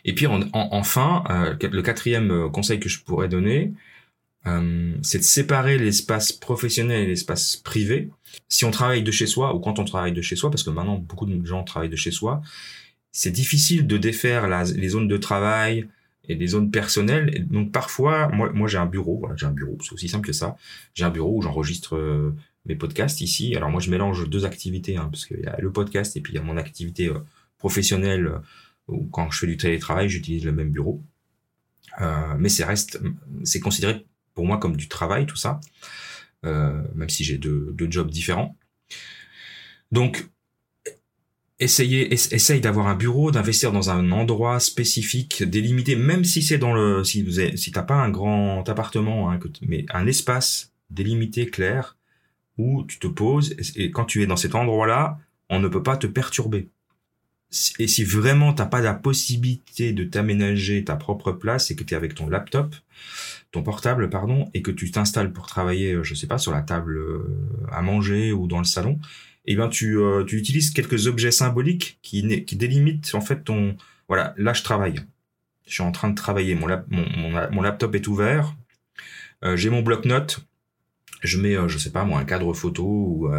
Et 0.05 0.15
puis 0.15 0.25
en, 0.25 0.49
enfin, 0.53 1.23
euh, 1.29 1.55
le 1.69 1.81
quatrième 1.83 2.31
euh, 2.31 2.49
conseil 2.49 2.79
que 2.79 2.89
je 2.89 2.99
pourrais 3.03 3.29
donner, 3.29 3.73
euh, 4.47 4.95
c'est 5.03 5.19
de 5.19 5.23
séparer 5.23 5.77
l'espace 5.77 6.31
professionnel 6.31 7.03
et 7.03 7.05
l'espace 7.05 7.55
privé. 7.55 8.09
Si 8.47 8.65
on 8.65 8.71
travaille 8.71 9.03
de 9.03 9.11
chez 9.11 9.27
soi 9.27 9.53
ou 9.53 9.59
quand 9.59 9.77
on 9.77 9.85
travaille 9.85 10.13
de 10.13 10.21
chez 10.23 10.35
soi, 10.35 10.49
parce 10.49 10.63
que 10.63 10.71
maintenant 10.71 10.97
beaucoup 10.97 11.27
de 11.27 11.45
gens 11.45 11.63
travaillent 11.63 11.89
de 11.89 11.95
chez 11.95 12.09
soi, 12.09 12.41
c'est 13.11 13.29
difficile 13.29 13.85
de 13.85 13.97
défaire 13.97 14.47
les 14.47 14.89
zones 14.89 15.07
de 15.07 15.17
travail, 15.17 15.87
et 16.29 16.35
des 16.35 16.47
zones 16.47 16.71
personnelles. 16.71 17.47
donc 17.49 17.71
parfois, 17.71 18.29
moi, 18.29 18.51
moi 18.53 18.67
j'ai 18.67 18.77
un 18.77 18.85
bureau, 18.85 19.17
voilà, 19.17 19.35
j'ai 19.35 19.47
un 19.47 19.51
bureau, 19.51 19.77
c'est 19.81 19.93
aussi 19.93 20.07
simple 20.07 20.27
que 20.27 20.33
ça. 20.33 20.55
J'ai 20.93 21.03
un 21.03 21.09
bureau 21.09 21.37
où 21.37 21.41
j'enregistre 21.41 21.97
euh, 21.97 22.35
mes 22.65 22.75
podcasts 22.75 23.19
ici. 23.21 23.55
Alors 23.55 23.69
moi, 23.69 23.81
je 23.81 23.89
mélange 23.89 24.29
deux 24.29 24.45
activités, 24.45 24.95
hein, 24.95 25.09
parce 25.11 25.25
qu'il 25.25 25.39
y 25.39 25.47
a 25.47 25.57
le 25.59 25.71
podcast 25.71 26.15
et 26.15 26.21
puis 26.21 26.33
il 26.33 26.35
y 26.35 26.39
a 26.39 26.43
mon 26.43 26.55
activité 26.55 27.07
euh, 27.07 27.17
professionnelle 27.57 28.27
euh, 28.27 28.39
où 28.87 29.07
quand 29.07 29.29
je 29.31 29.39
fais 29.39 29.47
du 29.47 29.57
télétravail, 29.57 30.07
j'utilise 30.07 30.45
le 30.45 30.51
même 30.51 30.69
bureau. 30.69 31.03
mais 32.37 32.49
c'est 32.49 32.63
reste, 32.63 32.99
c'est 33.43 33.59
considéré 33.59 34.05
pour 34.33 34.45
moi 34.45 34.57
comme 34.57 34.75
du 34.77 34.87
travail 34.87 35.25
tout 35.25 35.35
ça, 35.35 35.59
même 36.43 37.09
si 37.09 37.23
j'ai 37.23 37.37
deux, 37.37 37.71
deux 37.73 37.91
jobs 37.91 38.09
différents. 38.09 38.57
Donc 39.91 40.27
essayez, 41.59 42.13
essaye 42.13 42.61
d'avoir 42.61 42.87
un 42.87 42.95
bureau, 42.95 43.31
d'investir 43.31 43.71
dans 43.71 43.89
un 43.89 44.11
endroit 44.11 44.59
spécifique, 44.59 45.43
délimité, 45.43 45.95
même 45.95 46.23
si 46.23 46.41
c'est 46.41 46.57
dans 46.57 46.73
le, 46.73 47.03
si 47.03 47.23
vous 47.23 47.39
avez, 47.39 47.57
si 47.57 47.71
t'as 47.71 47.83
pas 47.83 47.95
un 47.95 48.09
grand 48.09 48.67
appartement, 48.67 49.31
hein, 49.31 49.39
mais 49.67 49.85
un 49.93 50.07
espace 50.07 50.71
délimité, 50.89 51.47
clair, 51.47 51.97
où 52.57 52.83
tu 52.85 52.99
te 52.99 53.07
poses, 53.07 53.55
et, 53.75 53.91
quand 53.91 54.05
tu 54.05 54.23
es 54.23 54.27
dans 54.27 54.35
cet 54.35 54.55
endroit-là, 54.55 55.19
on 55.49 55.59
ne 55.59 55.67
peut 55.67 55.83
pas 55.83 55.97
te 55.97 56.07
perturber. 56.07 56.69
Et 57.79 57.87
si 57.87 58.03
vraiment 58.03 58.53
t'as 58.53 58.67
pas 58.67 58.79
la 58.79 58.93
possibilité 58.93 59.91
de 59.91 60.03
t'aménager 60.03 60.83
ta 60.83 60.95
propre 60.95 61.31
place 61.31 61.71
et 61.71 61.75
que 61.75 61.83
tu 61.83 61.95
es 61.95 61.97
avec 61.97 62.13
ton 62.13 62.29
laptop, 62.29 62.75
ton 63.51 63.63
portable, 63.63 64.09
pardon, 64.09 64.49
et 64.53 64.61
que 64.61 64.69
tu 64.69 64.91
t'installes 64.91 65.33
pour 65.33 65.47
travailler, 65.47 65.97
je 66.03 66.13
sais 66.13 66.27
pas, 66.27 66.37
sur 66.37 66.51
la 66.51 66.61
table 66.61 66.97
euh, 66.97 67.23
à 67.71 67.81
manger 67.81 68.31
ou 68.31 68.45
dans 68.45 68.59
le 68.59 68.65
salon, 68.65 68.99
eh 69.49 69.55
bien 69.55 69.67
tu, 69.67 69.97
euh, 69.97 70.23
tu 70.23 70.37
utilises 70.37 70.69
quelques 70.69 71.07
objets 71.07 71.31
symboliques 71.31 71.97
qui, 72.03 72.21
délimitent 72.23 73.15
en 73.15 73.21
fait 73.21 73.43
ton 73.43 73.75
voilà 74.07 74.35
là 74.37 74.53
je 74.53 74.61
travaille. 74.61 75.01
Je 75.65 75.73
suis 75.73 75.83
en 75.83 75.91
train 75.91 76.09
de 76.09 76.15
travailler. 76.15 76.55
Mon, 76.55 77.61
laptop 77.61 77.93
est 77.95 78.07
ouvert. 78.07 78.55
Euh, 79.43 79.55
j'ai 79.55 79.69
mon 79.69 79.81
bloc-notes. 79.81 80.39
Je 81.21 81.39
mets 81.39 81.55
euh, 81.55 81.67
je 81.67 81.77
sais 81.77 81.91
pas 81.91 82.05
moi 82.05 82.19
un 82.19 82.25
cadre 82.25 82.53
photo 82.53 82.83
ou 82.85 83.29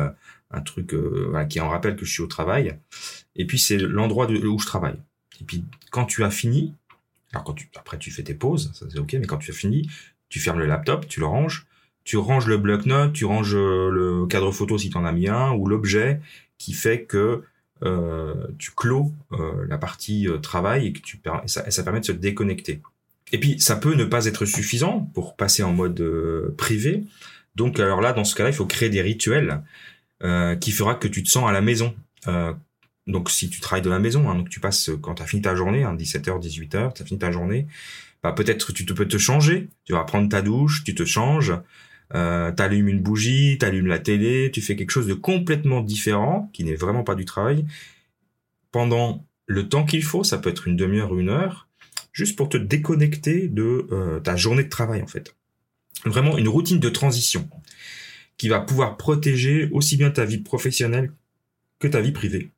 un 0.52 0.60
truc 0.62 0.94
qui 1.48 1.60
en 1.60 1.68
rappelle 1.68 1.94
que 1.94 2.04
je 2.04 2.10
suis 2.10 2.22
au 2.22 2.26
travail. 2.26 2.76
Et 3.36 3.46
puis 3.46 3.60
c'est 3.60 3.78
l'endroit 3.78 4.28
où 4.28 4.58
je 4.58 4.66
travaille. 4.66 4.98
Et 5.40 5.44
puis 5.44 5.64
quand 5.92 6.06
tu 6.06 6.24
as 6.24 6.30
fini 6.30 6.74
alors 7.32 7.44
quand 7.44 7.54
tu 7.54 7.68
après 7.78 7.98
tu 7.98 8.10
fais 8.10 8.24
tes 8.24 8.34
pauses 8.34 8.72
ça 8.74 8.86
c'est 8.90 8.98
ok 8.98 9.12
mais 9.12 9.26
quand 9.26 9.38
tu 9.38 9.52
as 9.52 9.54
fini 9.54 9.88
tu 10.28 10.40
fermes 10.40 10.58
le 10.58 10.66
laptop 10.66 11.06
tu 11.06 11.20
le 11.20 11.26
ranges 11.26 11.68
tu 12.10 12.16
ranges 12.16 12.48
le 12.48 12.56
bloc-notes, 12.56 13.12
tu 13.12 13.24
ranges 13.24 13.54
euh, 13.54 13.88
le 13.88 14.26
cadre 14.26 14.50
photo 14.50 14.76
si 14.76 14.90
tu 14.90 14.96
en 14.96 15.04
as 15.04 15.12
mis 15.12 15.28
un, 15.28 15.52
ou 15.52 15.68
l'objet 15.68 16.20
qui 16.58 16.72
fait 16.72 17.04
que 17.04 17.44
euh, 17.84 18.34
tu 18.58 18.72
clôt 18.72 19.14
euh, 19.30 19.64
la 19.68 19.78
partie 19.78 20.26
travail 20.42 20.88
et 20.88 20.92
que 20.92 20.98
tu 20.98 21.20
ça, 21.46 21.70
ça, 21.70 21.82
permet 21.84 22.00
de 22.00 22.06
se 22.06 22.10
déconnecter. 22.10 22.82
Et 23.30 23.38
puis 23.38 23.60
ça 23.60 23.76
peut 23.76 23.94
ne 23.94 24.04
pas 24.04 24.26
être 24.26 24.44
suffisant 24.44 25.08
pour 25.14 25.36
passer 25.36 25.62
en 25.62 25.72
mode 25.72 26.04
privé. 26.56 27.04
Donc 27.54 27.78
alors 27.78 28.00
là, 28.00 28.12
dans 28.12 28.24
ce 28.24 28.34
cas-là, 28.34 28.50
il 28.50 28.56
faut 28.56 28.66
créer 28.66 28.88
des 28.88 29.02
rituels 29.02 29.62
qui 30.60 30.72
fera 30.72 30.96
que 30.96 31.06
tu 31.06 31.22
te 31.22 31.28
sens 31.28 31.48
à 31.48 31.52
la 31.52 31.60
maison. 31.60 31.94
donc 33.06 33.30
si 33.30 33.50
tu 33.50 33.60
travailles 33.60 33.84
de 33.84 33.90
la 33.90 34.00
maison, 34.00 34.28
hein, 34.28 34.34
donc 34.34 34.48
tu 34.48 34.58
passes 34.58 34.90
quand 35.00 35.14
tu 35.14 35.22
as 35.22 35.26
fini 35.26 35.42
ta 35.42 35.54
journée, 35.54 35.84
hein, 35.84 35.94
17h, 35.94 36.40
18h, 36.40 36.92
tu 36.92 37.02
as 37.02 37.06
fini 37.06 37.20
ta 37.20 37.30
journée, 37.30 37.68
bah, 38.24 38.32
peut-être 38.32 38.72
tu 38.72 38.84
te 38.84 38.92
peux 38.92 39.06
te 39.06 39.16
changer, 39.16 39.68
tu 39.84 39.92
vas 39.92 40.02
prendre 40.02 40.28
ta 40.28 40.42
douche, 40.42 40.82
tu 40.82 40.92
te 40.96 41.04
changes, 41.04 41.52
euh, 42.14 42.50
t'allumes 42.52 42.88
une 42.88 43.00
bougie, 43.00 43.58
t'allumes 43.58 43.86
la 43.86 43.98
télé, 43.98 44.50
tu 44.52 44.60
fais 44.60 44.76
quelque 44.76 44.90
chose 44.90 45.06
de 45.06 45.14
complètement 45.14 45.80
différent, 45.80 46.50
qui 46.52 46.64
n'est 46.64 46.74
vraiment 46.74 47.04
pas 47.04 47.14
du 47.14 47.24
travail, 47.24 47.64
pendant 48.72 49.24
le 49.46 49.68
temps 49.68 49.84
qu'il 49.84 50.02
faut, 50.02 50.24
ça 50.24 50.38
peut 50.38 50.50
être 50.50 50.68
une 50.68 50.76
demi-heure, 50.76 51.16
une 51.18 51.28
heure, 51.28 51.68
juste 52.12 52.36
pour 52.36 52.48
te 52.48 52.56
déconnecter 52.56 53.48
de 53.48 53.86
euh, 53.92 54.20
ta 54.20 54.36
journée 54.36 54.64
de 54.64 54.68
travail 54.68 55.02
en 55.02 55.06
fait. 55.06 55.34
Vraiment 56.04 56.38
une 56.38 56.48
routine 56.48 56.78
de 56.78 56.88
transition 56.88 57.48
qui 58.36 58.48
va 58.48 58.60
pouvoir 58.60 58.96
protéger 58.96 59.68
aussi 59.72 59.96
bien 59.96 60.10
ta 60.10 60.24
vie 60.24 60.38
professionnelle 60.38 61.12
que 61.78 61.88
ta 61.88 62.00
vie 62.00 62.12
privée. 62.12 62.50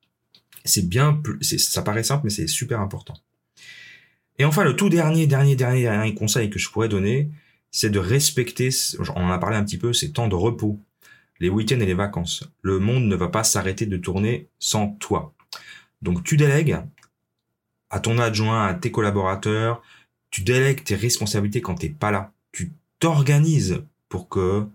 C'est 0.65 0.89
bien, 0.89 1.21
ça 1.41 1.83
paraît 1.83 2.05
simple, 2.05 2.23
mais 2.25 2.31
c'est 2.31 2.47
super 2.47 2.81
important. 2.81 3.15
Et 4.39 4.45
enfin, 4.45 4.65
le 4.65 4.77
tout 4.77 4.89
dernier, 4.89 5.27
dernier, 5.27 5.57
dernier, 5.57 5.83
dernier 5.83 6.15
conseil 6.15 6.51
que 6.51 6.59
je 6.59 6.71
pourrais 6.71 6.89
donner, 6.89 7.31
c'est 7.73 7.91
de 7.91 7.99
respecter, 7.99 8.69
on 9.17 9.25
en 9.25 9.31
a 9.31 9.39
parlé 9.39 9.57
un 9.57 9.65
petit 9.65 9.79
peu, 9.79 9.93
ces 9.93 10.13
temps 10.13 10.29
de 10.29 10.35
repos, 10.35 10.79
les 11.41 11.49
week-ends 11.49 11.81
et 11.81 11.87
les 11.87 11.95
vacances. 11.95 12.45
Le 12.61 12.79
monde 12.79 13.05
ne 13.05 13.17
va 13.17 13.29
pas 13.29 13.43
s'arrêter 13.43 13.87
de 13.87 13.97
tourner 13.97 14.49
sans 14.59 14.93
toi. 15.01 15.35
Donc 16.03 16.23
tu 16.23 16.37
délègues 16.37 16.79
à 17.91 17.99
ton 17.99 18.19
adjoint, 18.19 18.67
à 18.67 18.75
tes 18.75 18.91
collaborateurs, 18.91 19.83
tu 20.31 20.43
délègues 20.43 20.85
tes 20.85 20.95
responsabilités 20.95 21.61
quand 21.61 21.75
t'es 21.75 21.89
pas 21.89 22.11
là. 22.11 22.33
Tu 22.53 22.73
t'organises 23.01 23.83
pour 24.09 24.29
que 24.29 24.67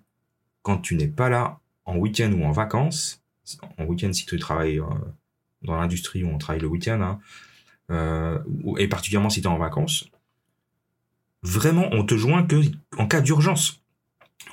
quand 0.63 0.79
tu 0.79 0.95
n'es 0.95 1.07
pas 1.07 1.29
là, 1.29 1.59
en 1.85 1.97
week-end 1.97 2.31
ou 2.33 2.43
en 2.43 2.51
vacances, 2.51 3.23
en 3.77 3.85
week-end 3.85 4.11
si 4.11 4.25
tu 4.25 4.37
travailles 4.39 4.79
euh, 4.79 4.85
dans 5.61 5.77
l'industrie 5.77 6.23
où 6.23 6.29
on 6.29 6.37
travaille 6.37 6.61
le 6.61 6.67
week-end, 6.67 7.01
hein, 7.01 7.19
euh, 7.91 8.39
et 8.77 8.87
particulièrement 8.87 9.29
si 9.29 9.41
tu 9.41 9.47
es 9.47 9.51
en 9.51 9.57
vacances, 9.57 10.09
vraiment, 11.43 11.87
on 11.91 12.03
te 12.03 12.15
joint 12.15 12.43
que 12.43 12.61
en 12.97 13.07
cas 13.07 13.21
d'urgence, 13.21 13.83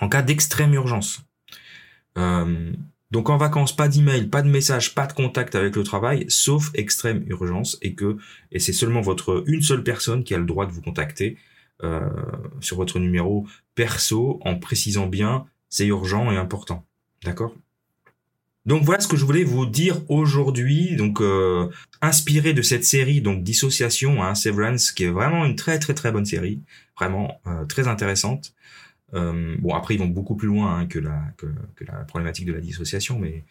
en 0.00 0.08
cas 0.08 0.22
d'extrême 0.22 0.74
urgence. 0.74 1.24
Euh, 2.18 2.72
donc 3.10 3.30
en 3.30 3.36
vacances, 3.36 3.74
pas 3.74 3.88
d'email, 3.88 4.26
pas 4.26 4.42
de 4.42 4.48
message, 4.48 4.94
pas 4.94 5.06
de 5.06 5.12
contact 5.12 5.54
avec 5.54 5.76
le 5.76 5.84
travail, 5.84 6.24
sauf 6.28 6.70
extrême 6.74 7.24
urgence, 7.28 7.78
et 7.80 7.94
que 7.94 8.16
et 8.50 8.58
c'est 8.58 8.72
seulement 8.72 9.02
votre 9.02 9.44
une 9.46 9.62
seule 9.62 9.84
personne 9.84 10.24
qui 10.24 10.34
a 10.34 10.38
le 10.38 10.46
droit 10.46 10.66
de 10.66 10.72
vous 10.72 10.82
contacter 10.82 11.38
euh, 11.82 12.00
sur 12.60 12.76
votre 12.76 12.98
numéro 12.98 13.46
perso, 13.74 14.40
en 14.44 14.56
précisant 14.56 15.06
bien 15.06 15.46
c'est 15.68 15.86
urgent 15.86 16.30
et 16.30 16.36
important. 16.36 16.84
D'accord? 17.24 17.54
Donc 18.66 18.82
voilà 18.82 19.00
ce 19.00 19.08
que 19.08 19.16
je 19.16 19.24
voulais 19.24 19.44
vous 19.44 19.66
dire 19.66 20.00
aujourd'hui. 20.08 20.96
Donc 20.96 21.20
euh, 21.20 21.68
inspiré 22.00 22.54
de 22.54 22.62
cette 22.62 22.84
série 22.84 23.20
donc 23.20 23.42
Dissociation, 23.42 24.22
hein, 24.22 24.34
Severance, 24.34 24.92
qui 24.92 25.04
est 25.04 25.10
vraiment 25.10 25.44
une 25.44 25.56
très 25.56 25.78
très 25.78 25.94
très 25.94 26.12
bonne 26.12 26.24
série, 26.24 26.60
vraiment 26.98 27.40
euh, 27.46 27.64
très 27.66 27.88
intéressante. 27.88 28.54
Euh, 29.12 29.54
bon 29.60 29.74
après 29.74 29.94
ils 29.94 29.98
vont 29.98 30.06
beaucoup 30.06 30.34
plus 30.34 30.48
loin 30.48 30.78
hein, 30.78 30.86
que, 30.86 30.98
la, 30.98 31.20
que, 31.36 31.46
que, 31.76 31.84
la 31.84 32.04
problématique 32.04 32.46
de 32.46 32.52
la 32.52 32.60
dissociation, 32.60 33.18
mais 33.18 33.44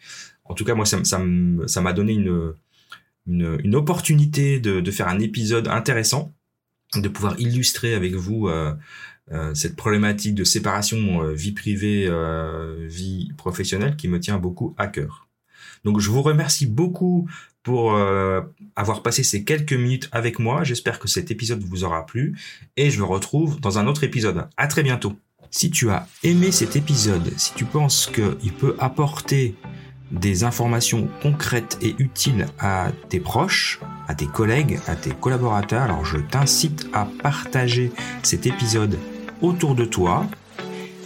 en 0.44 0.54
tout 0.54 0.64
cas 0.64 0.74
moi 0.74 0.84
ça 0.84 1.02
ça 1.04 1.22
ça 1.66 1.80
m'a 1.80 1.92
donné 1.92 2.12
une, 2.14 2.52
une, 3.26 3.58
une 3.62 3.74
opportunité 3.76 4.58
de, 4.60 4.80
de 4.80 4.90
faire 4.90 5.08
un 5.08 5.20
épisode 5.20 5.68
intéressant, 5.68 6.34
de 6.94 7.08
pouvoir 7.08 7.38
illustrer 7.38 7.94
avec 7.94 8.14
vous 8.14 8.48
euh, 8.48 8.74
cette 9.54 9.76
problématique 9.76 10.34
de 10.34 10.44
séparation 10.44 11.22
euh, 11.22 11.32
vie 11.32 11.52
privée, 11.52 12.06
euh, 12.08 12.86
vie 12.88 13.32
professionnelle 13.36 13.96
qui 13.96 14.08
me 14.08 14.20
tient 14.20 14.38
beaucoup 14.38 14.74
à 14.76 14.86
cœur. 14.86 15.28
Donc 15.84 16.00
je 16.00 16.10
vous 16.10 16.22
remercie 16.22 16.66
beaucoup 16.66 17.28
pour 17.62 17.98
avoir 18.76 19.02
passé 19.02 19.22
ces 19.22 19.42
quelques 19.44 19.72
minutes 19.72 20.10
avec 20.12 20.38
moi. 20.38 20.64
J'espère 20.64 20.98
que 20.98 21.08
cet 21.08 21.30
épisode 21.30 21.62
vous 21.62 21.84
aura 21.84 22.04
plu 22.04 22.38
et 22.76 22.90
je 22.90 22.98
vous 22.98 23.06
retrouve 23.06 23.58
dans 23.60 23.78
un 23.78 23.86
autre 23.86 24.04
épisode. 24.04 24.48
À 24.58 24.66
très 24.66 24.82
bientôt. 24.82 25.14
Si 25.50 25.70
tu 25.70 25.88
as 25.88 26.06
aimé 26.22 26.52
cet 26.52 26.76
épisode, 26.76 27.32
si 27.38 27.54
tu 27.54 27.64
penses 27.64 28.10
qu'il 28.12 28.52
peut 28.52 28.76
apporter 28.78 29.54
des 30.10 30.44
informations 30.44 31.08
concrètes 31.22 31.78
et 31.80 31.94
utiles 31.98 32.46
à 32.58 32.92
tes 33.08 33.20
proches, 33.20 33.80
à 34.08 34.14
tes 34.14 34.26
collègues, 34.26 34.78
à 34.86 34.96
tes 34.96 35.10
collaborateurs, 35.10 35.82
alors 35.82 36.04
je 36.04 36.18
t'incite 36.18 36.88
à 36.92 37.08
partager 37.22 37.92
cet 38.22 38.46
épisode 38.46 38.98
autour 39.42 39.74
de 39.74 39.84
toi. 39.84 40.26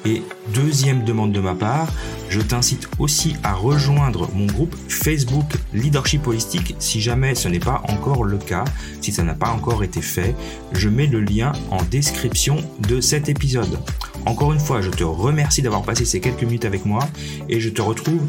Et 0.04 0.22
deuxième 0.54 1.04
demande 1.04 1.32
de 1.32 1.40
ma 1.40 1.54
part, 1.54 1.88
je 2.28 2.40
t'incite 2.40 2.88
aussi 2.98 3.34
à 3.42 3.54
rejoindre 3.54 4.30
mon 4.34 4.46
groupe 4.46 4.74
Facebook 4.88 5.52
Leadership 5.74 6.26
Holistique 6.26 6.76
si 6.78 7.00
jamais 7.00 7.34
ce 7.34 7.48
n'est 7.48 7.58
pas 7.58 7.82
encore 7.88 8.24
le 8.24 8.38
cas, 8.38 8.64
si 9.00 9.12
ça 9.12 9.22
n'a 9.22 9.34
pas 9.34 9.50
encore 9.50 9.82
été 9.82 10.00
fait. 10.00 10.34
Je 10.72 10.88
mets 10.88 11.06
le 11.06 11.20
lien 11.20 11.52
en 11.70 11.82
description 11.82 12.56
de 12.88 13.00
cet 13.00 13.28
épisode. 13.28 13.80
Encore 14.24 14.52
une 14.52 14.60
fois, 14.60 14.80
je 14.80 14.90
te 14.90 15.04
remercie 15.04 15.62
d'avoir 15.62 15.82
passé 15.82 16.04
ces 16.04 16.20
quelques 16.20 16.44
minutes 16.44 16.64
avec 16.64 16.84
moi 16.84 17.00
et 17.48 17.60
je 17.60 17.68
te 17.68 17.82
retrouve 17.82 18.22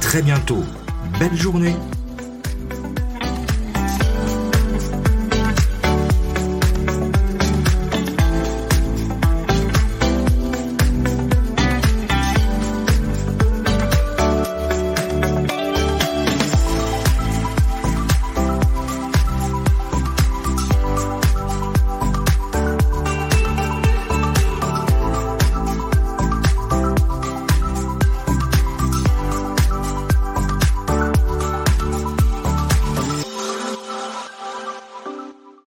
très 0.00 0.22
bientôt. 0.22 0.62
Belle 1.18 1.36
journée 1.36 1.74